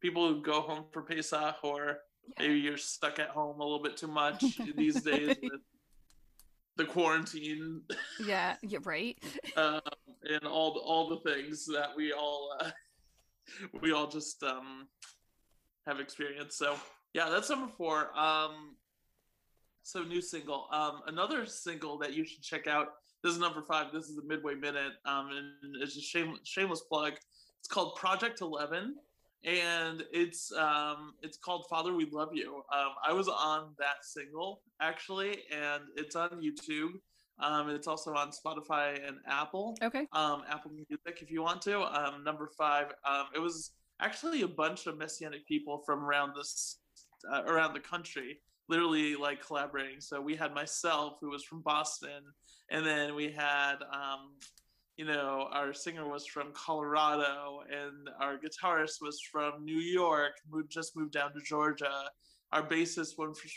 people 0.01 0.29
who 0.29 0.43
go 0.43 0.61
home 0.61 0.85
for 0.93 1.03
pesach 1.03 1.57
or 1.63 1.99
maybe 2.39 2.59
you're 2.59 2.77
stuck 2.77 3.19
at 3.19 3.31
home 3.31 3.59
a 3.61 3.63
little 3.63 3.83
bit 3.83 3.97
too 3.97 4.07
much 4.09 4.45
these 4.77 5.01
days 5.03 5.35
with 5.43 5.61
the 6.77 6.85
quarantine. 6.85 7.81
Yeah 8.23 8.57
you're 8.63 8.81
right. 8.83 9.17
Um, 9.57 9.81
and 10.25 10.45
all 10.45 10.75
the, 10.75 10.81
all 10.81 11.09
the 11.09 11.31
things 11.31 11.65
that 11.67 11.91
we 11.97 12.13
all 12.13 12.55
uh, 12.61 12.71
we 13.83 13.93
all 13.93 14.09
just 14.09 14.43
um 14.43 14.89
have 15.87 16.01
experienced. 16.01 16.59
So 16.59 16.77
yeah, 17.13 17.29
that's 17.31 17.51
number 17.51 17.71
four. 17.77 18.17
Um, 18.19 18.77
so 19.83 20.03
new 20.03 20.21
single. 20.21 20.67
Um, 20.73 21.03
another 21.07 21.47
single 21.47 21.99
that 21.99 22.15
you 22.15 22.25
should 22.25 22.43
check 22.43 22.67
out. 22.67 22.89
This 23.23 23.33
is 23.33 23.39
number 23.39 23.63
five. 23.63 23.93
This 23.93 24.09
is 24.09 24.17
the 24.17 24.25
midway 24.25 24.55
minute. 24.55 24.93
Um, 25.07 25.31
and 25.31 25.83
it's 25.83 25.97
a 25.97 26.01
shame, 26.01 26.37
shameless 26.45 26.83
plug. 26.83 27.15
It's 27.61 27.69
called 27.69 27.97
Project 27.97 28.41
Eleven, 28.41 28.97
and 29.45 30.05
it's 30.13 30.53
um, 30.53 31.15
it's 31.23 31.39
called 31.39 31.67
Father 31.71 31.95
We 31.95 32.07
Love 32.11 32.31
You. 32.33 32.63
Um, 32.75 32.93
I 33.07 33.13
was 33.13 33.29
on 33.29 33.75
that 33.79 34.03
single 34.03 34.63
actually, 34.81 35.39
and 35.51 35.85
it's 35.97 36.17
on 36.17 36.31
YouTube. 36.43 36.93
Um, 37.39 37.69
it's 37.71 37.87
also 37.87 38.15
on 38.15 38.31
Spotify 38.31 39.07
and 39.07 39.17
Apple. 39.27 39.77
Okay. 39.83 40.07
Um, 40.13 40.45
Apple 40.49 40.71
Music 40.73 41.19
if 41.21 41.31
you 41.31 41.43
want 41.43 41.63
to. 41.63 41.81
Um, 41.81 42.23
number 42.25 42.51
five. 42.57 42.93
Um, 43.09 43.27
it 43.35 43.39
was 43.39 43.73
actually 44.01 44.43
a 44.43 44.49
bunch 44.49 44.87
of 44.87 44.99
messianic 44.99 45.47
people 45.47 45.83
from 45.87 46.05
around 46.05 46.33
this 46.37 46.79
uh, 47.31 47.43
around 47.47 47.75
the 47.75 47.81
country 47.81 48.39
literally 48.69 49.15
like 49.15 49.45
collaborating. 49.45 50.01
So 50.01 50.21
we 50.21 50.35
had 50.37 50.55
myself 50.55 51.19
who 51.21 51.31
was 51.31 51.45
from 51.45 51.61
boston 51.61 52.23
and 52.71 52.85
then 52.85 53.15
we 53.15 53.31
had 53.31 53.77
um, 53.93 54.33
you 54.97 55.05
know 55.05 55.49
our 55.53 55.73
singer 55.75 56.09
was 56.09 56.27
from 56.27 56.53
colorado 56.53 57.61
and 57.71 58.09
our 58.21 58.39
guitarist 58.39 59.03
was 59.03 59.21
from 59.21 59.65
new 59.65 59.79
york 59.79 60.33
who 60.51 60.67
just 60.69 60.97
moved 60.97 61.13
down 61.13 61.33
to 61.35 61.41
georgia. 61.41 62.05
Our 62.53 62.63
bassist 62.63 63.15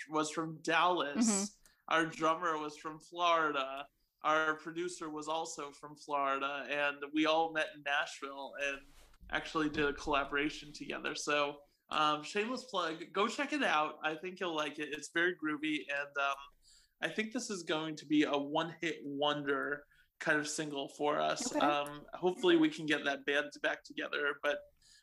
was 0.10 0.32
from 0.32 0.58
dallas. 0.64 1.30
Mm-hmm. 1.30 1.44
our 1.90 2.06
drummer 2.06 2.58
was 2.58 2.78
from 2.78 3.00
florida. 3.00 3.86
Our 4.24 4.56
producer 4.56 5.10
was 5.10 5.28
also 5.28 5.72
from 5.72 5.96
florida 5.96 6.66
and 6.70 6.98
we 7.14 7.26
all 7.26 7.54
met 7.54 7.68
in 7.76 7.84
nashville 7.84 8.54
and 8.68 8.80
actually 9.32 9.70
did 9.70 9.86
a 9.86 9.94
collaboration 9.94 10.72
together. 10.74 11.16
So 11.16 11.56
um, 11.90 12.24
shameless 12.24 12.66
plug, 12.66 12.96
go 13.14 13.28
check 13.28 13.54
it 13.54 13.64
out. 13.64 13.96
I 14.04 14.16
think 14.16 14.40
you'll 14.40 14.56
like 14.56 14.80
it. 14.80 14.90
It's 14.92 15.10
very 15.14 15.34
groovy, 15.34 15.78
and 15.90 16.18
um, 16.20 16.36
I 17.02 17.08
think 17.08 17.32
this 17.32 17.50
is 17.50 17.64
going 17.64 17.96
to 17.98 18.06
be 18.06 18.24
a 18.24 18.38
one-hit 18.38 18.98
wonder 19.06 19.84
kind 20.20 20.40
of 20.40 20.48
single 20.48 20.90
for 20.98 21.20
us. 21.20 21.56
Okay. 21.56 21.66
Um, 21.66 22.02
hopefully, 22.14 22.58
we 22.58 22.70
can 22.70 22.86
get 22.86 23.06
that 23.06 23.26
band 23.26 23.52
back 23.64 23.84
together, 23.84 24.36
but 24.44 24.58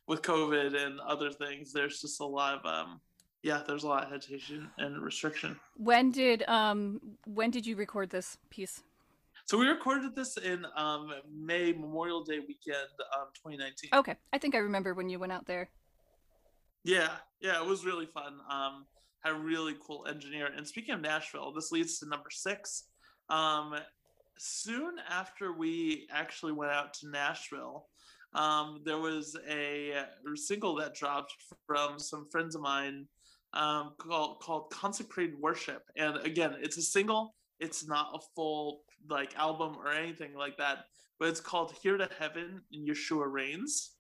with 0.07 0.21
COVID 0.23 0.77
and 0.77 1.01
other 1.01 1.31
things, 1.31 1.73
there's 1.73 2.01
just 2.01 2.21
a 2.21 2.27
lot 2.27 2.59
of 2.59 2.67
um, 2.67 3.01
yeah, 3.43 3.63
there's 3.67 3.85
a 3.85 3.89
lot 3.89 4.05
of 4.05 4.11
hesitation 4.11 4.71
and 4.79 5.01
restriction. 5.03 5.61
When 5.77 6.11
did 6.11 6.43
um 6.49 7.01
when 7.27 7.51
did 7.51 7.67
you 7.67 7.77
record 7.77 8.11
this 8.11 8.39
piece? 8.51 8.83
So 9.47 9.59
we 9.59 9.67
recorded 9.67 10.17
this 10.17 10.39
in 10.39 10.65
um, 10.75 11.13
May 11.31 11.73
Memorial 11.73 12.25
Day 12.25 12.39
weekend, 12.39 12.89
um, 13.15 13.27
2019. 13.35 13.91
Okay, 13.93 14.17
I 14.33 14.39
think 14.39 14.55
I 14.55 14.59
remember 14.59 14.95
when 14.95 15.11
you 15.11 15.19
went 15.19 15.33
out 15.33 15.45
there. 15.45 15.69
Yeah, 16.83 17.11
yeah, 17.41 17.61
it 17.61 17.67
was 17.67 17.85
really 17.85 18.07
fun. 18.07 18.39
Um, 18.51 18.87
had 19.23 19.35
a 19.35 19.39
really 19.39 19.75
cool 19.87 20.07
engineer. 20.09 20.49
And 20.57 20.67
speaking 20.67 20.95
of 20.95 21.03
Nashville, 21.03 21.53
this 21.53 21.73
leads 21.73 21.99
to 21.99 22.09
number 22.09 22.31
six. 22.31 22.85
Um, 23.29 23.75
soon 24.39 24.95
after 25.11 25.53
we 25.53 26.07
actually 26.11 26.53
went 26.53 26.73
out 26.73 26.95
to 26.95 27.11
Nashville, 27.11 27.87
um, 28.35 28.81
there 28.85 28.99
was 28.99 29.37
a, 29.49 30.05
single 30.37 30.75
that 30.77 30.95
dropped 30.95 31.35
from 31.67 31.99
some 31.99 32.29
friends 32.31 32.55
of 32.55 32.63
mine 32.63 33.07
um, 33.53 33.93
called 33.99 34.41
called 34.41 34.71
Consecrated 34.71 35.37
Worship, 35.39 35.83
and 35.97 36.17
again, 36.27 36.57
it's 36.61 36.77
a 36.79 36.83
single. 36.83 37.37
It's 37.61 37.87
not 37.87 38.09
a 38.15 38.19
full 38.35 38.81
like 39.09 39.35
album 39.37 39.77
or 39.77 39.91
anything 39.93 40.35
like 40.35 40.57
that, 40.59 40.87
but 41.19 41.29
it's 41.29 41.41
called 41.41 41.75
"Here 41.83 41.97
to 41.97 42.09
Heaven" 42.19 42.61
and 42.73 42.89
Yeshua 42.89 43.31
Reigns. 43.31 43.93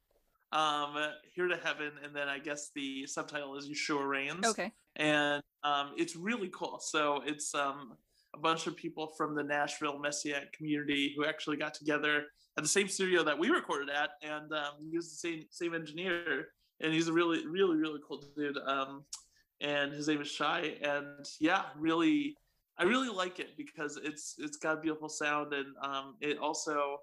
Um, 0.52 0.96
"Here 1.34 1.48
to 1.48 1.56
Heaven," 1.56 1.92
and 2.02 2.14
then 2.14 2.28
I 2.28 2.38
guess 2.38 2.70
the 2.74 3.06
subtitle 3.06 3.56
is 3.56 3.68
Yeshua 3.68 4.08
Reigns. 4.08 4.46
Okay. 4.46 4.72
And 4.96 5.42
um, 5.64 5.92
it's 5.96 6.16
really 6.16 6.50
cool. 6.52 6.78
So 6.80 7.22
it's 7.24 7.54
um, 7.54 7.96
a 8.34 8.38
bunch 8.38 8.66
of 8.66 8.76
people 8.76 9.08
from 9.16 9.34
the 9.34 9.42
Nashville 9.42 9.98
Messianic 9.98 10.52
community 10.52 11.14
who 11.16 11.24
actually 11.24 11.56
got 11.56 11.74
together 11.74 12.24
at 12.56 12.62
the 12.62 12.68
same 12.68 12.88
studio 12.88 13.24
that 13.24 13.38
we 13.38 13.48
recorded 13.48 13.88
at, 13.90 14.10
and 14.22 14.52
um, 14.52 14.74
he 14.90 14.96
was 14.96 15.10
the 15.10 15.16
same 15.16 15.44
same 15.50 15.74
engineer, 15.74 16.48
and 16.80 16.92
he's 16.92 17.08
a 17.08 17.12
really 17.12 17.46
really 17.46 17.76
really 17.76 18.00
cool 18.06 18.22
dude. 18.36 18.58
Um, 18.66 19.04
and 19.60 19.92
his 19.92 20.08
name 20.08 20.20
is 20.20 20.28
Shy, 20.28 20.76
and 20.82 21.26
yeah, 21.40 21.62
really, 21.78 22.36
I 22.78 22.84
really 22.84 23.08
like 23.08 23.38
it 23.38 23.56
because 23.56 23.98
it's 24.02 24.34
it's 24.38 24.56
got 24.56 24.78
a 24.78 24.80
beautiful 24.80 25.08
sound, 25.08 25.52
and 25.52 25.74
um, 25.82 26.16
it 26.20 26.38
also 26.38 26.98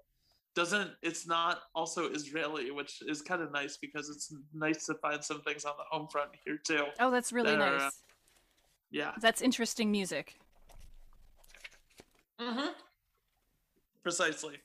doesn't 0.54 0.90
it's 1.02 1.26
not 1.26 1.60
also 1.74 2.10
Israeli, 2.10 2.70
which 2.70 3.02
is 3.08 3.22
kind 3.22 3.42
of 3.42 3.52
nice 3.52 3.78
because 3.78 4.10
it's 4.10 4.34
nice 4.52 4.84
to 4.86 4.94
find 4.94 5.24
some 5.24 5.40
things 5.42 5.64
on 5.64 5.72
the 5.78 5.84
home 5.90 6.08
front 6.08 6.30
here 6.44 6.58
too. 6.58 6.84
Oh, 7.00 7.10
that's 7.10 7.32
really 7.32 7.52
that 7.52 7.60
are, 7.60 7.78
nice. 7.78 7.82
uh, 7.82 7.90
yeah. 8.90 9.12
That's 9.20 9.40
interesting 9.40 9.90
music. 9.90 10.34
Mm-hmm. 12.38 12.68
Precisely. 14.02 14.58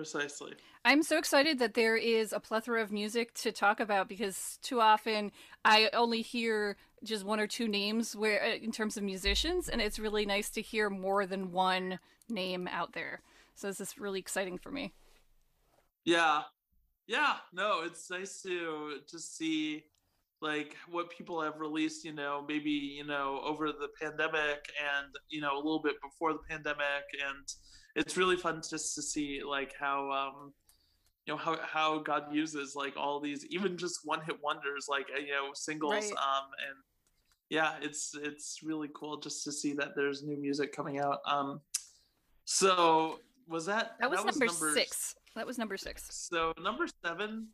Precisely. 0.00 0.54
I'm 0.82 1.02
so 1.02 1.18
excited 1.18 1.58
that 1.58 1.74
there 1.74 1.94
is 1.94 2.32
a 2.32 2.40
plethora 2.40 2.82
of 2.82 2.90
music 2.90 3.34
to 3.34 3.52
talk 3.52 3.80
about 3.80 4.08
because 4.08 4.58
too 4.62 4.80
often 4.80 5.30
I 5.62 5.90
only 5.92 6.22
hear 6.22 6.78
just 7.04 7.22
one 7.22 7.38
or 7.38 7.46
two 7.46 7.68
names 7.68 8.16
where 8.16 8.42
uh, 8.42 8.54
in 8.54 8.72
terms 8.72 8.96
of 8.96 9.02
musicians 9.02 9.68
and 9.68 9.82
it's 9.82 9.98
really 9.98 10.24
nice 10.24 10.48
to 10.52 10.62
hear 10.62 10.88
more 10.88 11.26
than 11.26 11.52
one 11.52 11.98
name 12.30 12.66
out 12.66 12.94
there. 12.94 13.20
So 13.54 13.66
this 13.66 13.78
is 13.78 13.98
really 13.98 14.20
exciting 14.20 14.56
for 14.56 14.70
me. 14.70 14.94
Yeah. 16.06 16.44
Yeah. 17.06 17.34
No, 17.52 17.82
it's 17.84 18.08
nice 18.10 18.40
to 18.40 19.00
just 19.06 19.36
see 19.36 19.84
like 20.40 20.76
what 20.90 21.10
people 21.10 21.42
have 21.42 21.60
released, 21.60 22.06
you 22.06 22.14
know, 22.14 22.42
maybe, 22.48 22.70
you 22.70 23.04
know, 23.04 23.42
over 23.44 23.66
the 23.66 23.88
pandemic 24.00 24.64
and, 24.96 25.14
you 25.28 25.42
know, 25.42 25.56
a 25.56 25.60
little 25.60 25.82
bit 25.82 25.96
before 26.00 26.32
the 26.32 26.40
pandemic. 26.48 27.04
And 27.28 27.46
it's 27.96 28.16
really 28.16 28.36
fun 28.36 28.62
just 28.68 28.94
to 28.94 29.02
see 29.02 29.42
like 29.46 29.74
how, 29.78 30.10
um, 30.10 30.52
you 31.26 31.34
know, 31.34 31.38
how, 31.38 31.58
how 31.62 31.98
God 31.98 32.32
uses 32.32 32.74
like 32.74 32.96
all 32.96 33.20
these, 33.20 33.44
even 33.46 33.76
just 33.76 34.00
one 34.04 34.20
hit 34.22 34.36
wonders, 34.42 34.86
like, 34.88 35.06
uh, 35.14 35.20
you 35.20 35.32
know, 35.32 35.50
singles. 35.54 35.92
Right. 35.92 36.04
Um, 36.04 36.50
and 36.68 36.76
yeah, 37.48 37.74
it's, 37.82 38.14
it's 38.14 38.60
really 38.62 38.88
cool 38.94 39.18
just 39.18 39.44
to 39.44 39.52
see 39.52 39.72
that 39.74 39.94
there's 39.96 40.22
new 40.22 40.36
music 40.36 40.74
coming 40.74 40.98
out. 40.98 41.18
Um, 41.26 41.60
so 42.44 43.20
was 43.48 43.66
that, 43.66 43.96
That 44.00 44.10
was, 44.10 44.24
number, 44.24 44.72
six. 44.72 45.14
That 45.36 45.46
was 45.46 45.58
number 45.58 45.76
six. 45.76 46.06
so 46.10 46.52
number 46.60 46.86
seven, 47.04 47.48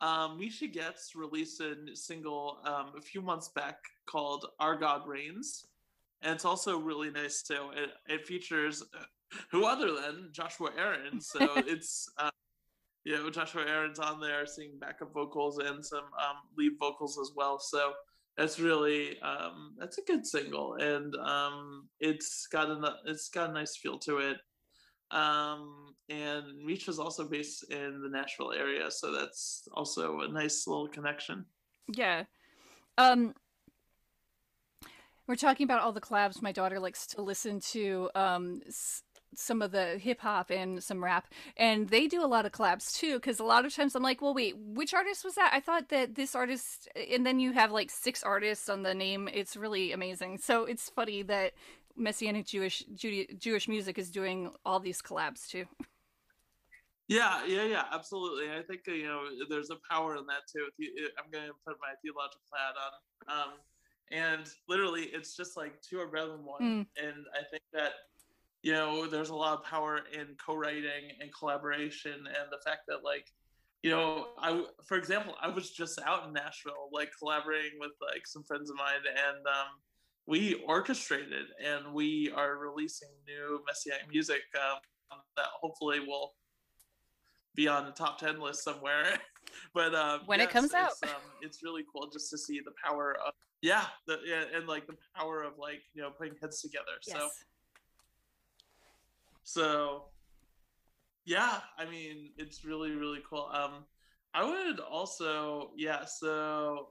um, 0.00 0.38
Misha 0.38 0.66
Goetz 0.66 1.14
released 1.16 1.60
a 1.60 1.74
single 1.94 2.58
um, 2.64 2.92
a 2.96 3.00
few 3.00 3.22
months 3.22 3.48
back 3.48 3.78
called 4.06 4.46
"Our 4.60 4.76
God 4.76 5.06
Reigns," 5.06 5.66
and 6.22 6.34
it's 6.34 6.44
also 6.44 6.78
really 6.78 7.10
nice 7.10 7.42
too. 7.42 7.70
It, 7.74 7.90
it 8.06 8.26
features 8.26 8.82
uh, 8.82 9.04
who 9.50 9.64
other 9.64 9.92
than 9.94 10.30
Joshua 10.32 10.70
Aaron, 10.78 11.20
so 11.20 11.38
it's 11.56 12.08
uh, 12.18 12.30
you 13.04 13.16
know 13.16 13.30
Joshua 13.30 13.64
Aaron's 13.66 13.98
on 13.98 14.20
there 14.20 14.46
singing 14.46 14.78
backup 14.80 15.12
vocals 15.12 15.58
and 15.58 15.84
some 15.84 16.04
um, 16.04 16.36
lead 16.56 16.72
vocals 16.78 17.18
as 17.18 17.32
well. 17.34 17.58
So 17.58 17.92
that's 18.36 18.58
really 18.60 19.20
um, 19.20 19.74
that's 19.78 19.98
a 19.98 20.02
good 20.02 20.26
single, 20.26 20.74
and 20.74 21.14
um, 21.16 21.88
it's 22.00 22.46
got 22.46 22.68
a 22.70 22.94
it's 23.06 23.28
got 23.28 23.50
a 23.50 23.52
nice 23.52 23.76
feel 23.76 23.98
to 24.00 24.18
it. 24.18 24.38
Um 25.12 25.94
and 26.08 26.64
Misha's 26.64 26.98
also 26.98 27.28
based 27.28 27.70
in 27.70 28.02
the 28.02 28.08
Nashville 28.08 28.52
area. 28.52 28.90
So 28.90 29.12
that's 29.12 29.68
also 29.72 30.22
a 30.22 30.28
nice 30.28 30.66
little 30.66 30.88
connection. 30.88 31.44
Yeah. 31.86 32.24
Um 32.98 33.32
we're 35.28 35.36
talking 35.36 35.62
about 35.62 35.80
all 35.80 35.92
the 35.92 36.00
collabs 36.00 36.42
my 36.42 36.50
daughter 36.50 36.80
likes 36.80 37.06
to 37.08 37.22
listen 37.22 37.60
to. 37.70 38.10
Um 38.16 38.62
s- 38.66 39.04
some 39.38 39.62
of 39.62 39.70
the 39.72 39.98
hip 39.98 40.20
hop 40.20 40.50
and 40.50 40.82
some 40.82 41.02
rap 41.04 41.26
and 41.56 41.88
they 41.88 42.06
do 42.06 42.24
a 42.24 42.26
lot 42.26 42.46
of 42.46 42.52
collabs 42.52 42.94
too 42.96 43.18
cuz 43.20 43.38
a 43.40 43.44
lot 43.44 43.64
of 43.64 43.74
times 43.74 43.94
I'm 43.94 44.02
like, 44.02 44.20
"Well, 44.22 44.34
wait, 44.34 44.56
which 44.56 44.94
artist 44.94 45.24
was 45.24 45.34
that? 45.36 45.50
I 45.52 45.60
thought 45.60 45.88
that 45.90 46.14
this 46.14 46.34
artist 46.34 46.88
and 46.96 47.24
then 47.26 47.40
you 47.40 47.52
have 47.52 47.72
like 47.72 47.90
six 47.90 48.22
artists 48.22 48.68
on 48.68 48.82
the 48.82 48.94
name. 48.94 49.28
It's 49.32 49.56
really 49.56 49.92
amazing. 49.92 50.38
So 50.38 50.64
it's 50.64 50.88
funny 50.90 51.22
that 51.22 51.52
Messianic 51.96 52.46
Jewish 52.46 52.84
Jewish 52.94 53.68
music 53.68 53.98
is 53.98 54.10
doing 54.10 54.50
all 54.64 54.80
these 54.80 55.00
collabs 55.02 55.48
too. 55.48 55.66
yeah 57.08 57.44
yeah 57.46 57.62
yeah 57.62 57.84
absolutely 57.92 58.50
i 58.50 58.60
think 58.62 58.80
uh, 58.88 58.92
you 58.92 59.06
know 59.06 59.20
there's 59.48 59.70
a 59.70 59.76
power 59.88 60.16
in 60.16 60.26
that 60.26 60.42
too 60.52 60.66
uh, 60.82 61.08
i'm 61.18 61.30
going 61.30 61.46
to 61.46 61.54
put 61.64 61.76
my 61.80 61.92
theological 62.02 62.42
hat 62.52 62.74
on 62.84 62.92
um 63.38 63.52
and 64.10 64.44
literally 64.68 65.02
it's 65.14 65.36
just 65.36 65.56
like 65.56 65.80
two 65.82 66.00
are 66.00 66.08
better 66.08 66.28
than 66.28 66.44
one 66.44 66.60
Mm. 66.60 66.86
and 67.06 67.24
i 67.40 67.42
think 67.50 67.62
that 67.72 67.92
you 68.66 68.72
know 68.72 69.06
there's 69.06 69.28
a 69.28 69.34
lot 69.34 69.56
of 69.56 69.62
power 69.62 70.00
in 70.12 70.26
co-writing 70.44 71.12
and 71.20 71.30
collaboration 71.32 72.14
and 72.14 72.50
the 72.50 72.58
fact 72.68 72.80
that 72.88 73.04
like 73.04 73.32
you 73.84 73.90
know 73.90 74.26
i 74.40 74.64
for 74.84 74.96
example 74.96 75.36
i 75.40 75.48
was 75.48 75.70
just 75.70 76.00
out 76.04 76.26
in 76.26 76.32
nashville 76.32 76.88
like 76.92 77.08
collaborating 77.16 77.78
with 77.78 77.92
like 78.02 78.26
some 78.26 78.42
friends 78.42 78.68
of 78.68 78.76
mine 78.76 79.06
and 79.06 79.46
um 79.46 79.70
we 80.26 80.54
orchestrated 80.66 81.46
and 81.64 81.94
we 81.94 82.32
are 82.34 82.56
releasing 82.56 83.08
new 83.24 83.60
messianic 83.68 84.10
music 84.10 84.42
um, 84.56 85.20
that 85.36 85.46
hopefully 85.60 86.00
will 86.00 86.34
be 87.54 87.68
on 87.68 87.86
the 87.86 87.92
top 87.92 88.18
10 88.18 88.40
list 88.40 88.64
somewhere 88.64 89.16
but 89.74 89.94
um 89.94 90.22
When 90.26 90.40
it 90.40 90.50
comes 90.50 90.74
out. 90.74 90.90
it's, 90.90 91.02
um, 91.04 91.22
it's 91.40 91.62
really 91.62 91.84
cool 91.94 92.10
just 92.12 92.30
to 92.30 92.38
see 92.38 92.60
the 92.64 92.72
power 92.84 93.16
of 93.24 93.32
yeah 93.62 93.84
the 94.08 94.18
yeah, 94.26 94.42
and 94.56 94.66
like 94.66 94.88
the 94.88 94.96
power 95.14 95.44
of 95.44 95.52
like 95.56 95.82
you 95.94 96.02
know 96.02 96.10
putting 96.10 96.34
heads 96.42 96.60
together 96.60 96.98
Yes. 97.06 97.16
so 97.16 97.28
yeah 101.24 101.60
i 101.78 101.84
mean 101.84 102.30
it's 102.36 102.64
really 102.64 102.90
really 102.90 103.20
cool. 103.28 103.48
Um 103.52 103.84
i 104.34 104.44
would 104.44 104.80
also 104.80 105.70
yeah 105.76 106.04
so 106.04 106.88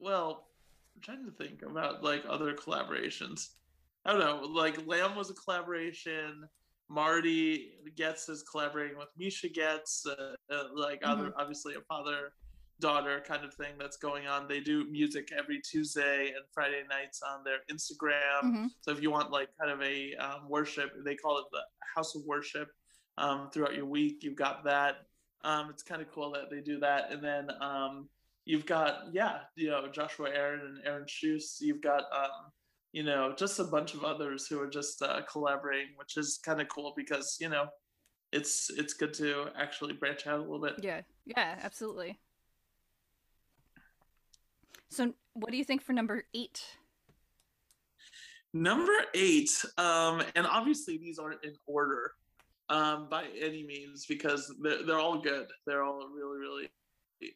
well 0.00 0.48
i'm 0.96 1.02
trying 1.02 1.24
to 1.24 1.30
think 1.30 1.62
about 1.62 2.02
like 2.02 2.24
other 2.28 2.52
collaborations. 2.52 3.50
I 4.04 4.12
don't 4.12 4.20
know 4.20 4.42
like 4.48 4.86
lamb 4.86 5.14
was 5.14 5.30
a 5.30 5.34
collaboration 5.34 6.48
marty 6.88 7.74
goetz 7.96 8.28
is 8.28 8.42
collaborating 8.42 8.98
with 8.98 9.08
misha 9.16 9.48
goetz 9.48 10.04
uh, 10.06 10.34
uh, 10.52 10.64
like 10.74 11.00
other 11.04 11.32
obviously 11.36 11.74
a 11.74 11.80
father 11.82 12.32
daughter 12.80 13.22
kind 13.26 13.44
of 13.44 13.52
thing 13.54 13.72
that's 13.78 13.96
going 13.96 14.26
on 14.26 14.46
they 14.46 14.60
do 14.60 14.84
music 14.90 15.30
every 15.36 15.60
tuesday 15.60 16.28
and 16.28 16.44
friday 16.52 16.82
nights 16.88 17.20
on 17.22 17.42
their 17.44 17.58
instagram 17.70 18.42
Mhm. 18.44 18.68
so 18.80 18.92
if 18.92 19.02
you 19.02 19.10
want 19.10 19.30
like 19.30 19.48
kind 19.58 19.70
of 19.72 19.82
a 19.82 20.14
um, 20.16 20.48
worship, 20.48 20.92
they 21.04 21.14
call 21.16 21.38
it 21.38 21.46
the 21.52 21.62
house 21.94 22.14
of 22.14 22.22
worship 22.24 22.68
um, 23.16 23.50
throughout 23.52 23.74
your 23.74 23.86
week. 23.86 24.22
You've 24.22 24.36
got 24.36 24.62
that. 24.64 25.06
Um, 25.42 25.70
it's 25.70 25.82
kind 25.82 26.00
of 26.00 26.08
cool 26.12 26.30
that 26.32 26.50
they 26.50 26.60
do 26.60 26.78
that. 26.80 27.10
And 27.10 27.22
then 27.22 27.48
um, 27.60 28.08
you've 28.44 28.64
got 28.66 29.12
yeah, 29.12 29.40
you 29.56 29.70
know 29.70 29.88
Joshua 29.90 30.30
Aaron 30.30 30.60
and 30.60 30.78
Aaron 30.86 31.06
Shust. 31.06 31.60
You've 31.60 31.80
got 31.82 32.04
um, 32.14 32.52
you 32.92 33.02
know 33.02 33.34
just 33.36 33.58
a 33.58 33.64
bunch 33.64 33.94
of 33.94 34.04
others 34.04 34.46
who 34.46 34.60
are 34.60 34.68
just 34.70 35.02
uh, 35.02 35.20
collaborating, 35.30 35.88
which 35.96 36.16
is 36.16 36.38
kind 36.44 36.60
of 36.60 36.68
cool 36.68 36.92
because 36.96 37.36
you 37.40 37.48
know 37.48 37.66
it's 38.32 38.70
it's 38.70 38.94
good 38.94 39.14
to 39.14 39.46
actually 39.56 39.94
branch 39.94 40.26
out 40.26 40.38
a 40.38 40.42
little 40.42 40.60
bit. 40.60 40.74
Yeah. 40.82 41.02
Yeah, 41.24 41.58
absolutely. 41.62 42.20
So 44.90 45.14
what 45.34 45.50
do 45.50 45.56
you 45.56 45.64
think 45.64 45.82
for 45.82 45.92
number 45.92 46.24
8? 46.34 46.60
Number 48.54 48.94
eight, 49.14 49.50
um, 49.76 50.22
and 50.34 50.46
obviously 50.46 50.96
these 50.96 51.18
aren't 51.18 51.44
in 51.44 51.52
order 51.66 52.12
um, 52.70 53.06
by 53.10 53.26
any 53.38 53.62
means 53.62 54.06
because 54.06 54.54
they're, 54.62 54.84
they're 54.84 54.98
all 54.98 55.20
good. 55.20 55.48
They're 55.66 55.84
all 55.84 56.08
really, 56.14 56.38
really 56.38 56.70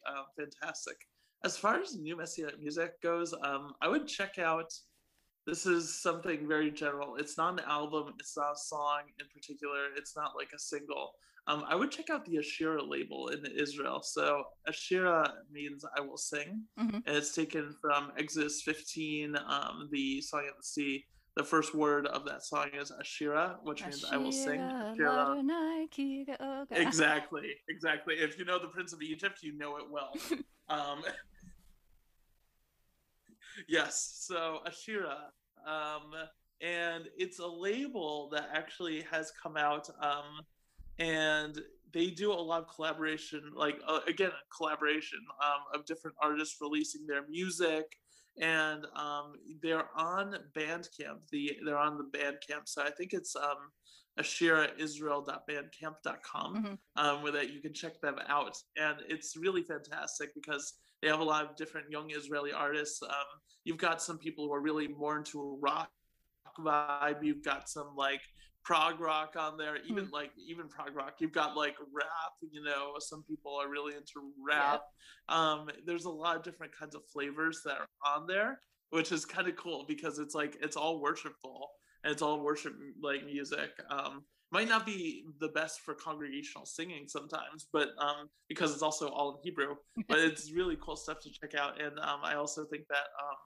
uh, 0.07 0.23
fantastic. 0.35 0.97
As 1.45 1.55
far 1.55 1.79
as 1.79 1.95
new 1.95 2.17
Messianic 2.17 2.59
music 2.59 2.99
goes, 3.01 3.33
um, 3.43 3.73
I 3.79 3.89
would 3.89 4.07
check 4.07 4.39
out. 4.39 4.73
This 5.45 5.65
is 5.65 6.01
something 6.01 6.47
very 6.47 6.71
general. 6.71 7.15
It's 7.17 7.37
not 7.37 7.53
an 7.59 7.65
album. 7.67 8.13
It's 8.19 8.37
not 8.37 8.53
a 8.53 8.57
song 8.57 9.01
in 9.19 9.25
particular. 9.33 9.87
It's 9.97 10.15
not 10.15 10.31
like 10.37 10.49
a 10.55 10.59
single. 10.59 11.11
Um, 11.47 11.65
I 11.67 11.75
would 11.75 11.91
check 11.91 12.09
out 12.09 12.23
the 12.23 12.37
Ashira 12.37 12.87
label 12.87 13.27
in 13.27 13.45
Israel. 13.45 14.01
So 14.01 14.45
Ashira 14.69 15.29
means 15.51 15.83
I 15.97 15.99
will 15.99 16.17
sing, 16.17 16.65
Mhm. 16.79 17.03
and 17.05 17.17
it's 17.17 17.35
taken 17.35 17.75
from 17.81 18.13
Exodus 18.17 18.61
15, 18.61 19.35
um, 19.35 19.89
the 19.91 20.21
song 20.21 20.47
of 20.49 20.55
the 20.55 20.63
sea. 20.63 21.05
The 21.35 21.43
first 21.43 21.73
word 21.73 22.05
of 22.07 22.23
that 22.25 22.43
song 22.43 22.69
is 22.69 22.91
Ashira, 22.91 23.61
which 23.63 23.81
means 23.83 24.05
I 24.05 24.15
will 24.15 24.31
sing. 24.31 24.61
Ashira, 24.61 24.95
Ashira. 24.95 25.43
Ladonai, 25.43 25.89
Kiga, 25.91 26.37
Oga. 26.39 26.67
Exactly, 26.87 27.49
exactly. 27.67 28.15
If 28.15 28.37
you 28.39 28.45
know 28.45 28.59
the 28.59 28.69
Prince 28.69 28.93
of 28.93 29.01
Egypt, 29.01 29.39
you 29.43 29.51
know 29.57 29.75
it 29.77 29.89
well. 29.89 30.13
um, 30.69 31.03
yes. 33.67 34.25
So 34.27 34.59
Ashira, 34.67 35.17
um, 35.67 36.11
and 36.61 37.09
it's 37.17 37.39
a 37.39 37.47
label 37.47 38.29
that 38.31 38.49
actually 38.53 39.01
has 39.11 39.31
come 39.41 39.57
out, 39.57 39.89
um, 40.01 40.45
and 40.99 41.59
they 41.93 42.07
do 42.07 42.31
a 42.31 42.33
lot 42.33 42.61
of 42.61 42.67
collaboration, 42.73 43.51
like 43.55 43.79
uh, 43.87 43.99
again, 44.07 44.31
collaboration 44.55 45.19
um, 45.43 45.79
of 45.79 45.85
different 45.85 46.15
artists 46.21 46.57
releasing 46.61 47.05
their 47.05 47.27
music, 47.27 47.85
and 48.39 48.85
um, 48.95 49.33
they're 49.61 49.89
on 49.95 50.37
Bandcamp. 50.57 51.27
The 51.31 51.59
they're 51.65 51.77
on 51.77 51.97
the 51.97 52.09
Bandcamp, 52.17 52.61
so 52.65 52.81
I 52.81 52.91
think 52.91 53.11
it's 53.13 53.35
um, 53.35 53.69
ashiraisrael.bandcamp.com, 54.19 56.55
mm-hmm. 56.55 56.73
um, 56.95 57.23
where 57.23 57.31
that 57.31 57.53
you 57.53 57.61
can 57.61 57.73
check 57.73 58.01
them 58.01 58.15
out, 58.27 58.57
and 58.77 58.97
it's 59.07 59.37
really 59.37 59.63
fantastic 59.63 60.33
because 60.33 60.73
they 61.03 61.09
have 61.09 61.19
a 61.19 61.23
lot 61.23 61.43
of 61.43 61.57
different 61.57 61.91
young 61.91 62.11
Israeli 62.11 62.53
artists. 62.53 63.03
Um, 63.03 63.09
you've 63.65 63.77
got 63.77 64.01
some 64.01 64.17
people 64.17 64.47
who 64.47 64.53
are 64.53 64.61
really 64.61 64.87
more 64.87 65.17
into 65.17 65.41
a 65.41 65.55
rock 65.59 65.89
vibe. 66.57 67.21
You've 67.21 67.43
got 67.43 67.67
some 67.67 67.89
like 67.97 68.21
prog 68.63 69.01
rock 69.01 69.35
on 69.37 69.57
there, 69.57 69.77
even 69.85 70.05
mm. 70.05 70.11
like 70.11 70.31
even 70.47 70.69
prog 70.69 70.95
rock. 70.95 71.15
You've 71.19 71.33
got 71.33 71.57
like 71.57 71.75
rap. 71.93 72.33
You 72.49 72.63
know, 72.63 72.93
some 72.99 73.21
people 73.23 73.53
are 73.61 73.69
really 73.69 73.95
into 73.95 74.31
rap. 74.41 74.81
Yeah. 75.29 75.35
Um, 75.35 75.69
there's 75.85 76.05
a 76.05 76.09
lot 76.09 76.37
of 76.37 76.43
different 76.43 76.71
kinds 76.73 76.95
of 76.95 77.01
flavors 77.11 77.59
that 77.65 77.79
are 77.79 78.15
on 78.15 78.25
there, 78.25 78.61
which 78.91 79.11
is 79.11 79.25
kind 79.25 79.49
of 79.49 79.57
cool 79.57 79.83
because 79.85 80.19
it's 80.19 80.33
like 80.33 80.57
it's 80.61 80.77
all 80.77 81.01
worshipful 81.01 81.69
and 82.05 82.13
it's 82.13 82.21
all 82.21 82.41
worship 82.41 82.73
like 83.01 83.25
music. 83.25 83.71
Um, 83.89 84.23
might 84.53 84.69
not 84.69 84.85
be 84.85 85.25
the 85.39 85.47
best 85.49 85.81
for 85.81 85.95
congregational 85.95 86.65
singing 86.65 87.07
sometimes, 87.07 87.67
but 87.73 87.89
um, 87.97 88.29
because 88.47 88.71
it's 88.71 88.83
also 88.83 89.09
all 89.09 89.31
in 89.31 89.37
Hebrew. 89.43 89.75
but 90.07 90.19
it's 90.27 90.51
really 90.51 90.77
cool 90.79 90.95
stuff 90.95 91.19
to 91.21 91.31
check 91.31 91.55
out, 91.55 91.81
and 91.81 91.97
um, 91.99 92.19
I 92.23 92.35
also 92.35 92.63
think 92.63 92.87
that 92.87 93.07
um, 93.19 93.37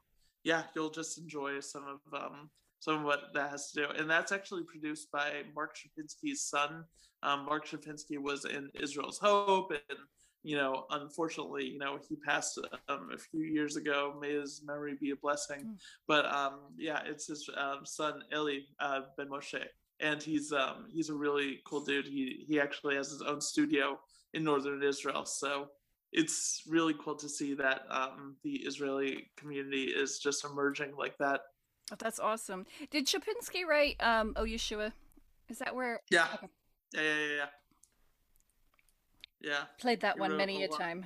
yeah, 0.43 0.63
you'll 0.75 0.89
just 0.89 1.17
enjoy 1.17 1.61
some 1.61 1.83
of 1.83 2.21
um, 2.21 2.49
some 2.79 2.97
of 2.97 3.03
what 3.03 3.33
that 3.33 3.49
has 3.49 3.71
to 3.71 3.81
do. 3.81 3.87
And 3.97 4.09
that's 4.09 4.31
actually 4.31 4.63
produced 4.63 5.09
by 5.11 5.43
Marc 5.55 5.75
Chopinsky's 5.77 6.41
son. 6.41 6.83
Um, 7.23 7.45
Marc 7.45 7.65
Chopinsky 7.65 8.19
was 8.19 8.45
in 8.45 8.69
Israel's 8.79 9.17
Hope, 9.17 9.71
and 9.71 9.99
you 10.43 10.55
know, 10.55 10.85
unfortunately, 10.91 11.65
you 11.65 11.79
know, 11.79 11.99
he 12.07 12.15
passed 12.15 12.59
um, 12.89 13.09
a 13.13 13.17
few 13.17 13.43
years 13.43 13.75
ago. 13.75 14.15
May 14.21 14.33
his 14.33 14.61
memory 14.65 14.95
be 14.99 15.11
a 15.11 15.15
blessing. 15.15 15.59
Mm. 15.59 15.75
But 16.07 16.25
um, 16.33 16.59
yeah, 16.77 17.01
it's 17.05 17.27
his 17.27 17.49
um, 17.57 17.85
son 17.85 18.21
Eli 18.33 18.59
uh, 18.79 19.01
Ben 19.17 19.27
Moshe, 19.27 19.63
and 19.99 20.21
he's 20.21 20.51
um, 20.51 20.87
he's 20.91 21.09
a 21.09 21.15
really 21.15 21.59
cool 21.65 21.83
dude. 21.83 22.07
He 22.07 22.45
he 22.47 22.59
actually 22.59 22.95
has 22.95 23.09
his 23.09 23.21
own 23.21 23.41
studio 23.41 23.99
in 24.33 24.43
northern 24.43 24.83
Israel, 24.83 25.25
so 25.25 25.67
it's 26.11 26.63
really 26.67 26.95
cool 27.03 27.15
to 27.15 27.27
see 27.29 27.53
that 27.55 27.81
um, 27.89 28.35
the 28.43 28.53
Israeli 28.57 29.29
community 29.35 29.85
is 29.85 30.19
just 30.19 30.45
emerging 30.45 30.95
like 30.95 31.17
that 31.17 31.41
Oh, 31.91 31.95
that's 31.97 32.19
awesome. 32.19 32.65
Did 32.91 33.07
Chopinsky 33.07 33.65
write 33.65 33.95
um, 34.01 34.33
"Oh 34.35 34.43
Yeshua"? 34.43 34.91
Is 35.49 35.59
that 35.59 35.73
where? 35.73 36.01
Yeah. 36.09 36.27
Okay. 36.35 36.47
Yeah, 36.93 37.01
yeah, 37.01 37.15
yeah, 37.15 37.35
yeah. 37.35 37.45
Yeah. 39.39 39.63
Played 39.79 40.01
that 40.01 40.15
he 40.15 40.19
one 40.19 40.35
many 40.35 40.63
a, 40.63 40.65
a 40.65 40.69
time. 40.69 41.05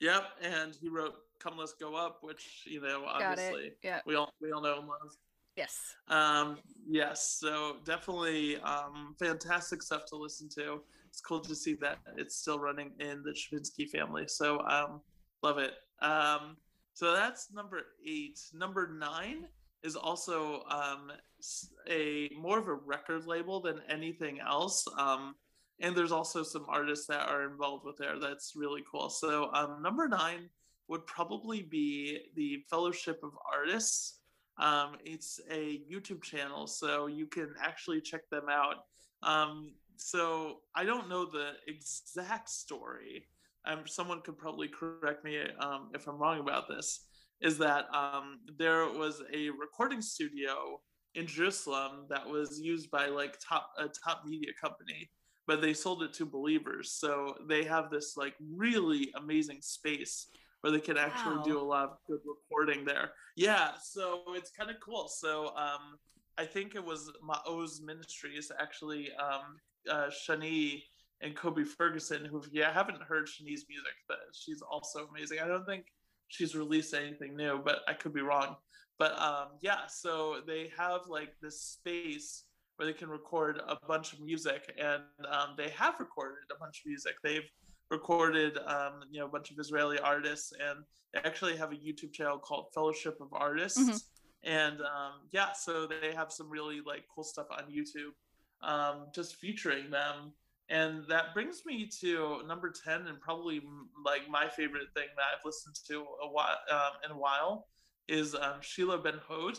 Yep, 0.00 0.24
and 0.42 0.76
he 0.80 0.88
wrote 0.88 1.14
"Come 1.40 1.56
Let's 1.58 1.72
Go 1.72 1.96
Up," 1.96 2.18
which 2.22 2.62
you 2.66 2.80
know, 2.80 3.04
obviously, 3.06 3.72
yeah, 3.82 4.00
we 4.06 4.14
all 4.14 4.32
we 4.40 4.52
all 4.52 4.62
know 4.62 4.78
and 4.78 4.88
love. 4.88 5.16
Yes. 5.56 5.78
Um. 6.08 6.58
Yes. 6.86 7.38
So 7.40 7.76
definitely, 7.84 8.58
um, 8.58 9.14
fantastic 9.18 9.82
stuff 9.82 10.04
to 10.06 10.16
listen 10.16 10.48
to. 10.50 10.82
It's 11.08 11.20
cool 11.20 11.40
to 11.40 11.54
see 11.54 11.74
that 11.80 11.98
it's 12.16 12.36
still 12.36 12.58
running 12.58 12.92
in 13.00 13.22
the 13.22 13.32
Chopinsky 13.32 13.88
family. 13.88 14.24
So, 14.28 14.60
um, 14.66 15.00
love 15.42 15.58
it. 15.58 15.72
Um 16.02 16.56
so 16.96 17.12
that's 17.12 17.52
number 17.52 17.82
eight. 18.06 18.40
Number 18.54 18.88
nine 18.88 19.48
is 19.82 19.96
also 19.96 20.62
um, 20.70 21.12
a 21.90 22.30
more 22.40 22.58
of 22.58 22.68
a 22.68 22.74
record 22.74 23.26
label 23.26 23.60
than 23.60 23.82
anything 23.86 24.40
else. 24.40 24.82
Um, 24.96 25.34
and 25.78 25.94
there's 25.94 26.10
also 26.10 26.42
some 26.42 26.64
artists 26.70 27.06
that 27.08 27.28
are 27.28 27.50
involved 27.50 27.84
with 27.84 27.98
there. 27.98 28.18
That's 28.18 28.54
really 28.56 28.82
cool. 28.90 29.10
So 29.10 29.50
um, 29.52 29.82
number 29.82 30.08
nine 30.08 30.48
would 30.88 31.06
probably 31.06 31.60
be 31.60 32.18
the 32.34 32.64
Fellowship 32.70 33.20
of 33.22 33.32
Artists. 33.54 34.20
Um, 34.58 34.96
it's 35.04 35.40
a 35.50 35.80
YouTube 35.90 36.22
channel, 36.22 36.66
so 36.66 37.06
you 37.06 37.26
can 37.26 37.54
actually 37.62 38.00
check 38.00 38.28
them 38.30 38.46
out. 38.50 38.76
Um, 39.22 39.72
so 39.96 40.58
I 40.74 40.84
don't 40.84 41.08
know 41.08 41.24
the 41.24 41.52
exact 41.66 42.48
story, 42.48 43.26
um, 43.66 43.80
someone 43.86 44.20
could 44.22 44.38
probably 44.38 44.68
correct 44.68 45.24
me 45.24 45.40
um, 45.60 45.90
if 45.94 46.06
I'm 46.06 46.18
wrong 46.18 46.40
about 46.40 46.68
this, 46.68 47.06
is 47.40 47.58
that 47.58 47.86
um, 47.92 48.38
there 48.58 48.86
was 48.86 49.22
a 49.34 49.50
recording 49.50 50.00
studio 50.00 50.80
in 51.14 51.26
Jerusalem 51.26 52.06
that 52.08 52.26
was 52.26 52.60
used 52.60 52.90
by 52.90 53.06
like 53.06 53.38
top 53.46 53.70
a 53.78 53.88
top 53.88 54.22
media 54.24 54.52
company, 54.60 55.10
but 55.46 55.60
they 55.60 55.74
sold 55.74 56.02
it 56.02 56.12
to 56.14 56.26
believers. 56.26 56.92
So 56.92 57.34
they 57.48 57.64
have 57.64 57.90
this 57.90 58.16
like 58.16 58.34
really 58.40 59.10
amazing 59.16 59.58
space 59.62 60.28
where 60.66 60.72
they 60.72 60.80
can 60.80 60.96
actually 60.96 61.36
wow. 61.36 61.44
do 61.44 61.60
a 61.60 61.62
lot 61.62 61.84
of 61.84 61.98
good 62.08 62.18
recording 62.26 62.84
there. 62.84 63.12
Yeah, 63.36 63.70
so 63.80 64.22
it's 64.30 64.50
kind 64.50 64.68
of 64.68 64.80
cool. 64.80 65.06
So 65.06 65.54
um, 65.56 65.96
I 66.38 66.44
think 66.44 66.74
it 66.74 66.84
was 66.84 67.08
Ma'oz 67.24 67.80
Ministries 67.84 68.50
actually 68.58 69.10
um, 69.12 69.58
uh, 69.88 70.08
Shani 70.08 70.82
and 71.20 71.36
Kobi 71.36 71.64
Ferguson, 71.64 72.24
who 72.24 72.38
if 72.38 72.48
you 72.50 72.64
haven't 72.64 73.00
heard 73.00 73.26
Shani's 73.26 73.66
music, 73.68 73.94
but 74.08 74.18
she's 74.32 74.60
also 74.60 75.06
amazing. 75.06 75.38
I 75.38 75.46
don't 75.46 75.64
think 75.64 75.84
she's 76.26 76.56
released 76.56 76.94
anything 76.94 77.36
new, 77.36 77.60
but 77.64 77.82
I 77.86 77.92
could 77.92 78.12
be 78.12 78.22
wrong. 78.22 78.56
But 78.98 79.16
um, 79.20 79.50
yeah, 79.60 79.86
so 79.86 80.40
they 80.48 80.72
have 80.76 81.02
like 81.06 81.30
this 81.40 81.60
space 81.60 82.42
where 82.74 82.86
they 82.86 82.92
can 82.92 83.08
record 83.08 83.60
a 83.68 83.76
bunch 83.86 84.14
of 84.14 84.20
music, 84.20 84.74
and 84.82 85.02
um, 85.30 85.54
they 85.56 85.68
have 85.68 85.94
recorded 86.00 86.50
a 86.50 86.58
bunch 86.58 86.80
of 86.80 86.86
music. 86.86 87.14
They've 87.22 87.48
recorded 87.90 88.58
um, 88.66 89.00
you 89.10 89.20
know 89.20 89.26
a 89.26 89.28
bunch 89.28 89.50
of 89.50 89.58
Israeli 89.58 89.98
artists, 89.98 90.52
and 90.52 90.84
they 91.12 91.20
actually 91.20 91.56
have 91.56 91.72
a 91.72 91.76
YouTube 91.76 92.12
channel 92.12 92.38
called 92.38 92.66
Fellowship 92.74 93.18
of 93.20 93.28
Artists. 93.32 93.80
Mm-hmm. 93.80 93.96
And 94.44 94.80
um, 94.80 95.12
yeah, 95.32 95.52
so 95.52 95.86
they 95.86 96.14
have 96.14 96.30
some 96.30 96.48
really 96.48 96.80
like 96.86 97.04
cool 97.12 97.24
stuff 97.24 97.46
on 97.50 97.64
YouTube, 97.64 98.14
um, 98.66 99.06
just 99.12 99.36
featuring 99.36 99.90
them 99.90 100.32
and 100.68 101.04
that 101.08 101.32
brings 101.32 101.62
me 101.64 101.88
to 102.00 102.42
number 102.46 102.72
10 102.84 103.06
and 103.06 103.20
probably 103.20 103.62
like 104.04 104.28
my 104.28 104.48
favorite 104.48 104.88
thing 104.94 105.06
that 105.16 105.24
i've 105.32 105.44
listened 105.44 105.76
to 105.86 106.04
a 106.22 106.28
while 106.28 106.56
um, 106.70 106.92
in 107.04 107.10
a 107.10 107.18
while 107.18 107.68
is 108.08 108.34
um, 108.34 108.60
shiloh 108.60 108.98
ben 109.02 109.20
hod 109.26 109.58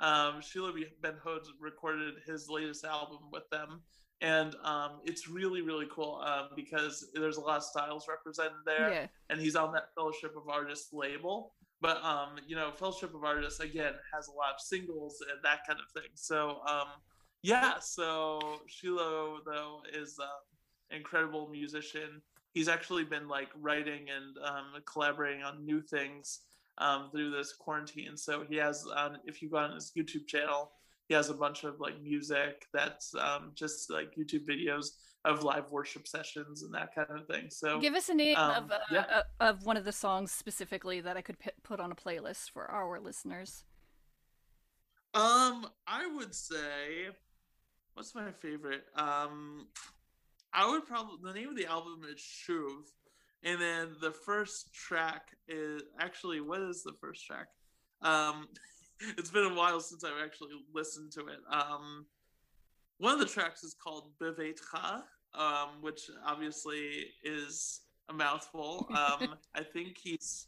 um, 0.00 0.40
shiloh 0.40 0.72
ben 1.02 1.14
hod 1.22 1.42
recorded 1.60 2.14
his 2.26 2.48
latest 2.48 2.84
album 2.84 3.18
with 3.32 3.48
them 3.50 3.80
and 4.20 4.56
um, 4.64 5.00
it's 5.04 5.28
really 5.28 5.62
really 5.62 5.86
cool 5.90 6.20
um, 6.24 6.48
because 6.56 7.08
there's 7.14 7.36
a 7.36 7.40
lot 7.40 7.58
of 7.58 7.62
styles 7.62 8.06
represented 8.08 8.58
there 8.66 8.90
yeah. 8.92 9.06
and 9.30 9.40
he's 9.40 9.56
on 9.56 9.72
that 9.72 9.94
fellowship 9.94 10.36
of 10.36 10.48
artists 10.48 10.92
label 10.92 11.52
but 11.80 12.02
um, 12.04 12.30
you 12.46 12.56
know 12.56 12.70
fellowship 12.72 13.14
of 13.14 13.22
artists 13.22 13.60
again 13.60 13.92
has 14.12 14.28
a 14.28 14.32
lot 14.32 14.54
of 14.54 14.60
singles 14.60 15.22
and 15.30 15.38
that 15.42 15.60
kind 15.66 15.78
of 15.78 15.90
thing 15.92 16.10
so 16.14 16.58
yeah, 17.42 17.78
so 17.78 18.60
Shiloh 18.66 19.38
though 19.46 19.82
is 19.92 20.18
an 20.18 20.96
incredible 20.96 21.48
musician. 21.48 22.20
He's 22.52 22.68
actually 22.68 23.04
been 23.04 23.28
like 23.28 23.48
writing 23.60 24.06
and 24.14 24.36
um, 24.44 24.82
collaborating 24.86 25.42
on 25.44 25.64
new 25.64 25.80
things 25.80 26.40
um, 26.78 27.10
through 27.12 27.30
this 27.30 27.52
quarantine. 27.52 28.16
So 28.16 28.44
he 28.48 28.56
has, 28.56 28.84
um, 28.96 29.18
if 29.24 29.40
you 29.40 29.50
go 29.50 29.58
on 29.58 29.74
his 29.74 29.92
YouTube 29.96 30.26
channel, 30.26 30.72
he 31.08 31.14
has 31.14 31.30
a 31.30 31.34
bunch 31.34 31.64
of 31.64 31.80
like 31.80 32.00
music 32.02 32.66
that's 32.72 33.14
um, 33.14 33.52
just 33.54 33.90
like 33.90 34.14
YouTube 34.14 34.46
videos 34.46 34.90
of 35.24 35.42
live 35.42 35.70
worship 35.70 36.06
sessions 36.06 36.62
and 36.62 36.72
that 36.74 36.94
kind 36.94 37.08
of 37.10 37.26
thing. 37.26 37.48
So 37.50 37.80
give 37.80 37.94
us 37.94 38.08
a 38.08 38.14
name 38.14 38.36
um, 38.36 38.64
of 38.64 38.70
uh, 38.70 38.78
yeah. 38.90 39.04
uh, 39.10 39.22
of 39.40 39.64
one 39.64 39.76
of 39.76 39.84
the 39.84 39.92
songs 39.92 40.30
specifically 40.30 41.00
that 41.00 41.16
I 41.16 41.22
could 41.22 41.38
p- 41.38 41.50
put 41.62 41.80
on 41.80 41.90
a 41.90 41.94
playlist 41.94 42.50
for 42.50 42.70
our 42.70 43.00
listeners. 43.00 43.64
Um, 45.14 45.66
I 45.86 46.06
would 46.16 46.34
say, 46.34 47.08
what's 47.94 48.14
my 48.14 48.30
favorite? 48.30 48.84
Um, 48.94 49.66
I 50.52 50.70
would 50.70 50.86
probably 50.86 51.16
the 51.22 51.32
name 51.32 51.48
of 51.48 51.56
the 51.56 51.66
album 51.66 52.02
is 52.10 52.20
Shuv, 52.20 52.84
and 53.44 53.60
then 53.60 53.96
the 54.00 54.12
first 54.12 54.74
track 54.74 55.30
is 55.48 55.82
actually 55.98 56.40
what 56.42 56.60
is 56.60 56.82
the 56.82 56.92
first 57.00 57.24
track? 57.26 57.48
Um, 58.02 58.48
it's 59.16 59.30
been 59.30 59.44
a 59.44 59.54
while 59.54 59.80
since 59.80 60.04
I've 60.04 60.22
actually 60.24 60.52
listened 60.74 61.12
to 61.12 61.20
it. 61.28 61.40
Um, 61.50 62.06
one 62.98 63.14
of 63.14 63.20
the 63.20 63.26
tracks 63.26 63.62
is 63.62 63.74
called 63.74 64.10
Beveitcha, 64.20 65.02
um, 65.34 65.68
which 65.80 66.10
obviously 66.26 67.06
is 67.22 67.82
a 68.08 68.12
mouthful. 68.12 68.88
Um, 68.90 69.34
I 69.54 69.62
think 69.62 69.98
he's, 70.02 70.46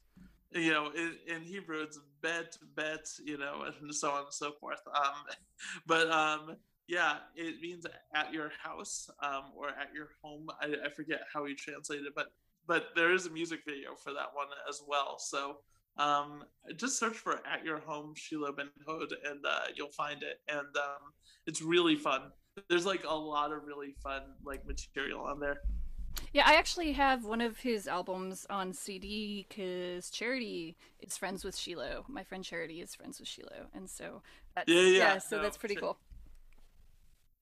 you 0.52 0.72
know, 0.72 0.90
in, 0.96 1.14
in, 1.28 1.42
Hebrew 1.42 1.82
it's 1.82 1.98
bet, 2.22 2.56
bet, 2.74 3.06
you 3.24 3.38
know, 3.38 3.64
and 3.80 3.94
so 3.94 4.10
on 4.10 4.24
and 4.24 4.32
so 4.32 4.52
forth. 4.60 4.80
Um, 4.94 5.36
but 5.86 6.10
um, 6.10 6.56
yeah, 6.88 7.18
it 7.36 7.60
means 7.60 7.86
at 8.14 8.32
your 8.32 8.50
house 8.60 9.08
um, 9.22 9.52
or 9.56 9.68
at 9.68 9.94
your 9.94 10.08
home. 10.22 10.48
I, 10.60 10.74
I 10.86 10.90
forget 10.90 11.20
how 11.32 11.44
he 11.44 11.54
translated 11.54 12.06
it, 12.06 12.14
but 12.16 12.32
but 12.66 12.88
there 12.94 13.12
is 13.12 13.26
a 13.26 13.30
music 13.30 13.60
video 13.66 13.94
for 13.94 14.12
that 14.12 14.28
one 14.32 14.46
as 14.68 14.82
well. 14.86 15.18
So 15.18 15.58
Um, 16.00 16.44
just 16.76 16.98
search 16.98 17.16
for 17.16 17.40
"At 17.46 17.64
Your 17.64 17.80
Home" 17.80 18.14
Shiloh 18.16 18.52
Ben 18.52 18.70
Hod, 18.86 19.12
and 19.24 19.44
uh, 19.46 19.64
you'll 19.76 19.88
find 19.88 20.22
it. 20.22 20.40
And 20.48 20.74
um, 20.76 21.12
it's 21.46 21.60
really 21.60 21.94
fun. 21.94 22.32
There's 22.68 22.86
like 22.86 23.04
a 23.06 23.14
lot 23.14 23.52
of 23.52 23.64
really 23.64 23.94
fun 24.02 24.22
like 24.44 24.66
material 24.66 25.20
on 25.20 25.40
there. 25.40 25.60
Yeah, 26.32 26.44
I 26.46 26.54
actually 26.54 26.92
have 26.92 27.24
one 27.24 27.40
of 27.40 27.58
his 27.58 27.86
albums 27.86 28.46
on 28.48 28.72
CD 28.72 29.46
because 29.48 30.10
Charity 30.10 30.76
is 31.00 31.16
friends 31.16 31.44
with 31.44 31.56
Shiloh. 31.56 32.04
My 32.08 32.24
friend 32.24 32.42
Charity 32.42 32.80
is 32.80 32.94
friends 32.94 33.20
with 33.20 33.28
Shiloh, 33.28 33.66
and 33.74 33.88
so 33.88 34.22
that's, 34.54 34.68
yeah, 34.68 34.80
yeah, 34.80 34.98
yeah 34.98 35.18
so 35.18 35.36
no, 35.36 35.42
that's 35.42 35.56
pretty 35.56 35.74
cool. 35.74 35.98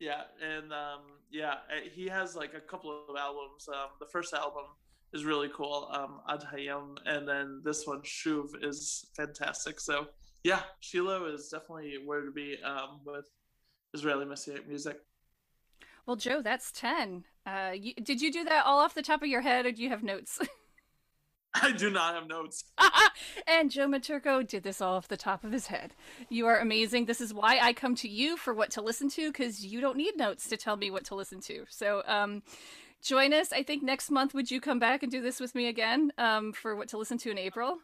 Yeah, 0.01 0.23
and 0.43 0.73
um, 0.73 1.01
yeah, 1.31 1.55
he 1.95 2.07
has 2.09 2.37
like 2.37 2.55
a 2.55 2.61
couple 2.61 2.91
of 3.09 3.17
albums. 3.17 3.69
Um, 3.69 3.91
the 4.01 4.07
first 4.07 4.33
album 4.35 4.65
is 5.13 5.25
really 5.25 5.49
cool, 5.55 5.89
um, 5.93 6.21
Ad 6.29 6.45
Hayam, 6.53 6.97
and 7.07 7.27
then 7.27 7.63
this 7.65 7.87
one 7.87 8.01
Shuv 8.03 8.49
is 8.63 9.07
fantastic. 9.17 9.81
So 9.81 10.09
yeah, 10.45 10.61
Shiloh 10.81 11.27
is 11.27 11.49
definitely 11.49 11.95
where 12.05 12.23
to 12.23 12.31
be 12.31 12.57
um, 12.65 13.01
with 13.05 13.27
Israeli 13.95 14.25
Messianic 14.25 14.69
music. 14.69 14.99
Well, 16.07 16.17
Joe, 16.17 16.41
that's 16.43 16.73
ten. 16.73 17.25
Uh, 17.47 17.73
you, 17.75 17.95
did 17.95 18.21
you 18.21 18.33
do 18.33 18.45
that 18.45 18.65
all 18.65 18.79
off 18.79 18.95
the 18.95 19.03
top 19.03 19.23
of 19.23 19.29
your 19.29 19.43
head, 19.43 19.67
or 19.67 19.73
do 19.73 19.83
you 19.83 19.89
have 19.91 20.03
notes? 20.03 20.39
I 21.55 21.73
do 21.73 21.91
not 21.91 22.15
have 22.15 22.29
notes. 22.29 22.65
and 23.47 23.71
Joe 23.71 23.89
Maturko 23.89 24.47
did 24.47 24.63
this 24.63 24.81
all 24.81 24.97
off 24.97 25.09
the 25.09 25.17
top 25.17 25.45
of 25.45 25.53
his 25.53 25.67
head. 25.67 25.95
You 26.29 26.47
are 26.47 26.59
amazing. 26.59 27.07
This 27.07 27.21
is 27.21 27.33
why 27.33 27.59
I 27.61 27.73
come 27.73 27.95
to 27.97 28.09
you 28.09 28.37
for 28.37 28.55
what 28.55 28.71
to 28.73 28.83
listen 28.83 29.09
to 29.11 29.31
because 29.33 29.65
you 29.65 29.81
don't 29.81 29.97
need 29.97 30.17
notes 30.17 30.49
to 30.49 30.57
tell 30.57 30.77
me 30.77 30.91
what 30.91 31.05
to 31.07 31.15
listen 31.15 31.41
to. 31.43 31.65
So, 31.69 32.03
um, 32.07 32.43
join 33.03 33.33
us. 33.33 33.53
I 33.53 33.63
think 33.63 33.83
next 33.83 34.11
month. 34.11 34.35
Would 34.35 34.51
you 34.51 34.61
come 34.61 34.79
back 34.79 35.03
and 35.03 35.11
do 35.11 35.21
this 35.21 35.41
with 35.41 35.55
me 35.55 35.67
again 35.67 36.13
um, 36.19 36.53
for 36.53 36.77
what 36.77 36.89
to 36.89 36.99
listen 36.99 37.19
to 37.19 37.31
in 37.31 37.39
April? 37.39 37.79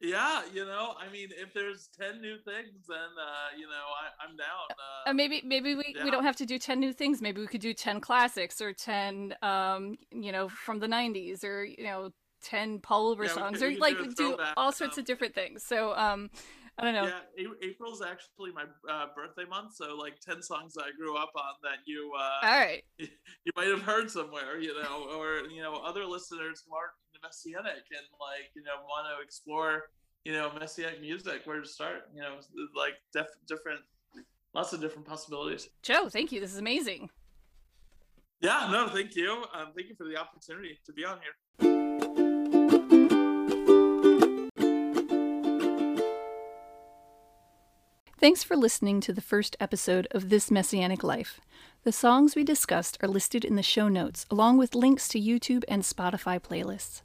Yeah, 0.00 0.42
you 0.52 0.66
know, 0.66 0.94
I 1.00 1.10
mean, 1.10 1.30
if 1.30 1.54
there's 1.54 1.88
ten 1.98 2.20
new 2.20 2.36
things, 2.38 2.86
then 2.88 2.98
uh, 2.98 3.56
you 3.56 3.66
know, 3.66 3.72
I, 4.20 4.28
am 4.28 4.36
down. 4.36 4.46
Uh, 4.70 5.10
uh, 5.10 5.12
maybe, 5.14 5.40
maybe 5.44 5.74
we, 5.74 5.94
yeah. 5.96 6.04
we 6.04 6.10
don't 6.10 6.24
have 6.24 6.36
to 6.36 6.46
do 6.46 6.58
ten 6.58 6.78
new 6.78 6.92
things. 6.92 7.22
Maybe 7.22 7.40
we 7.40 7.46
could 7.46 7.62
do 7.62 7.72
ten 7.72 8.00
classics 8.00 8.60
or 8.60 8.72
ten, 8.72 9.34
um, 9.40 9.96
you 10.10 10.32
know, 10.32 10.48
from 10.48 10.80
the 10.80 10.88
'90s, 10.88 11.42
or 11.42 11.64
you 11.64 11.84
know, 11.84 12.10
10 12.42 12.80
Paul 12.80 13.06
Wilbur 13.06 13.24
yeah, 13.24 13.32
songs 13.32 13.62
or 13.62 13.72
like 13.78 13.96
do, 13.98 14.12
do 14.14 14.36
all 14.56 14.70
sorts 14.70 14.98
um, 14.98 15.00
of 15.00 15.06
different 15.06 15.34
things. 15.34 15.62
So 15.62 15.96
um 15.96 16.30
I 16.78 16.82
don't 16.84 16.94
know. 16.94 17.06
Yeah, 17.36 17.46
April's 17.62 18.02
actually 18.02 18.50
my 18.52 18.64
uh, 18.90 19.06
birthday 19.14 19.48
month, 19.48 19.76
so 19.76 19.94
like 19.94 20.18
10 20.20 20.42
songs 20.42 20.74
I 20.76 20.90
grew 20.98 21.16
up 21.16 21.30
on 21.36 21.54
that 21.62 21.78
you 21.86 22.12
uh 22.18 22.46
All 22.46 22.58
right. 22.58 22.82
You 22.98 23.52
might 23.56 23.68
have 23.68 23.82
heard 23.82 24.10
somewhere, 24.10 24.58
you 24.58 24.74
know, 24.82 25.06
or 25.14 25.48
you 25.50 25.62
know, 25.62 25.74
other 25.84 26.04
listeners 26.04 26.64
who 26.66 26.74
aren't 26.74 26.92
messianic 27.22 27.84
and 27.90 28.06
like, 28.20 28.50
you 28.54 28.62
know, 28.62 28.82
want 28.84 29.06
to 29.06 29.22
explore, 29.22 29.90
you 30.24 30.32
know, 30.32 30.50
messianic 30.58 31.00
music, 31.00 31.42
where 31.44 31.60
to 31.60 31.66
start, 31.68 32.08
you 32.14 32.22
know, 32.22 32.36
like 32.74 32.94
def- 33.12 33.26
different 33.46 33.80
lots 34.54 34.72
of 34.72 34.80
different 34.80 35.06
possibilities. 35.06 35.68
Joe, 35.82 36.08
thank 36.08 36.32
you. 36.32 36.40
This 36.40 36.52
is 36.52 36.58
amazing. 36.58 37.10
Yeah, 38.40 38.68
no, 38.70 38.88
thank 38.88 39.14
you. 39.16 39.44
Um, 39.54 39.72
thank 39.76 39.88
you 39.88 39.94
for 39.96 40.06
the 40.06 40.16
opportunity 40.16 40.78
to 40.86 40.92
be 40.92 41.04
on 41.04 41.18
here. 41.20 41.32
Thanks 48.24 48.42
for 48.42 48.56
listening 48.56 49.02
to 49.02 49.12
the 49.12 49.20
first 49.20 49.54
episode 49.60 50.08
of 50.12 50.30
This 50.30 50.50
Messianic 50.50 51.04
Life. 51.04 51.42
The 51.82 51.92
songs 51.92 52.34
we 52.34 52.42
discussed 52.42 52.96
are 53.02 53.06
listed 53.06 53.44
in 53.44 53.56
the 53.56 53.62
show 53.62 53.86
notes, 53.86 54.24
along 54.30 54.56
with 54.56 54.74
links 54.74 55.08
to 55.08 55.20
YouTube 55.20 55.62
and 55.68 55.82
Spotify 55.82 56.40
playlists. 56.40 57.02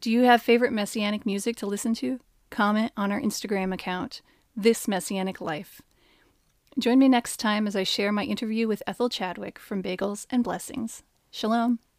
Do 0.00 0.08
you 0.08 0.22
have 0.22 0.40
favorite 0.40 0.72
Messianic 0.72 1.26
music 1.26 1.56
to 1.56 1.66
listen 1.66 1.94
to? 1.94 2.20
Comment 2.50 2.92
on 2.96 3.10
our 3.10 3.20
Instagram 3.20 3.74
account, 3.74 4.22
This 4.54 4.86
Messianic 4.86 5.40
Life. 5.40 5.82
Join 6.78 7.00
me 7.00 7.08
next 7.08 7.38
time 7.38 7.66
as 7.66 7.74
I 7.74 7.82
share 7.82 8.12
my 8.12 8.22
interview 8.22 8.68
with 8.68 8.84
Ethel 8.86 9.08
Chadwick 9.08 9.58
from 9.58 9.82
Bagels 9.82 10.26
and 10.30 10.44
Blessings. 10.44 11.02
Shalom. 11.32 11.80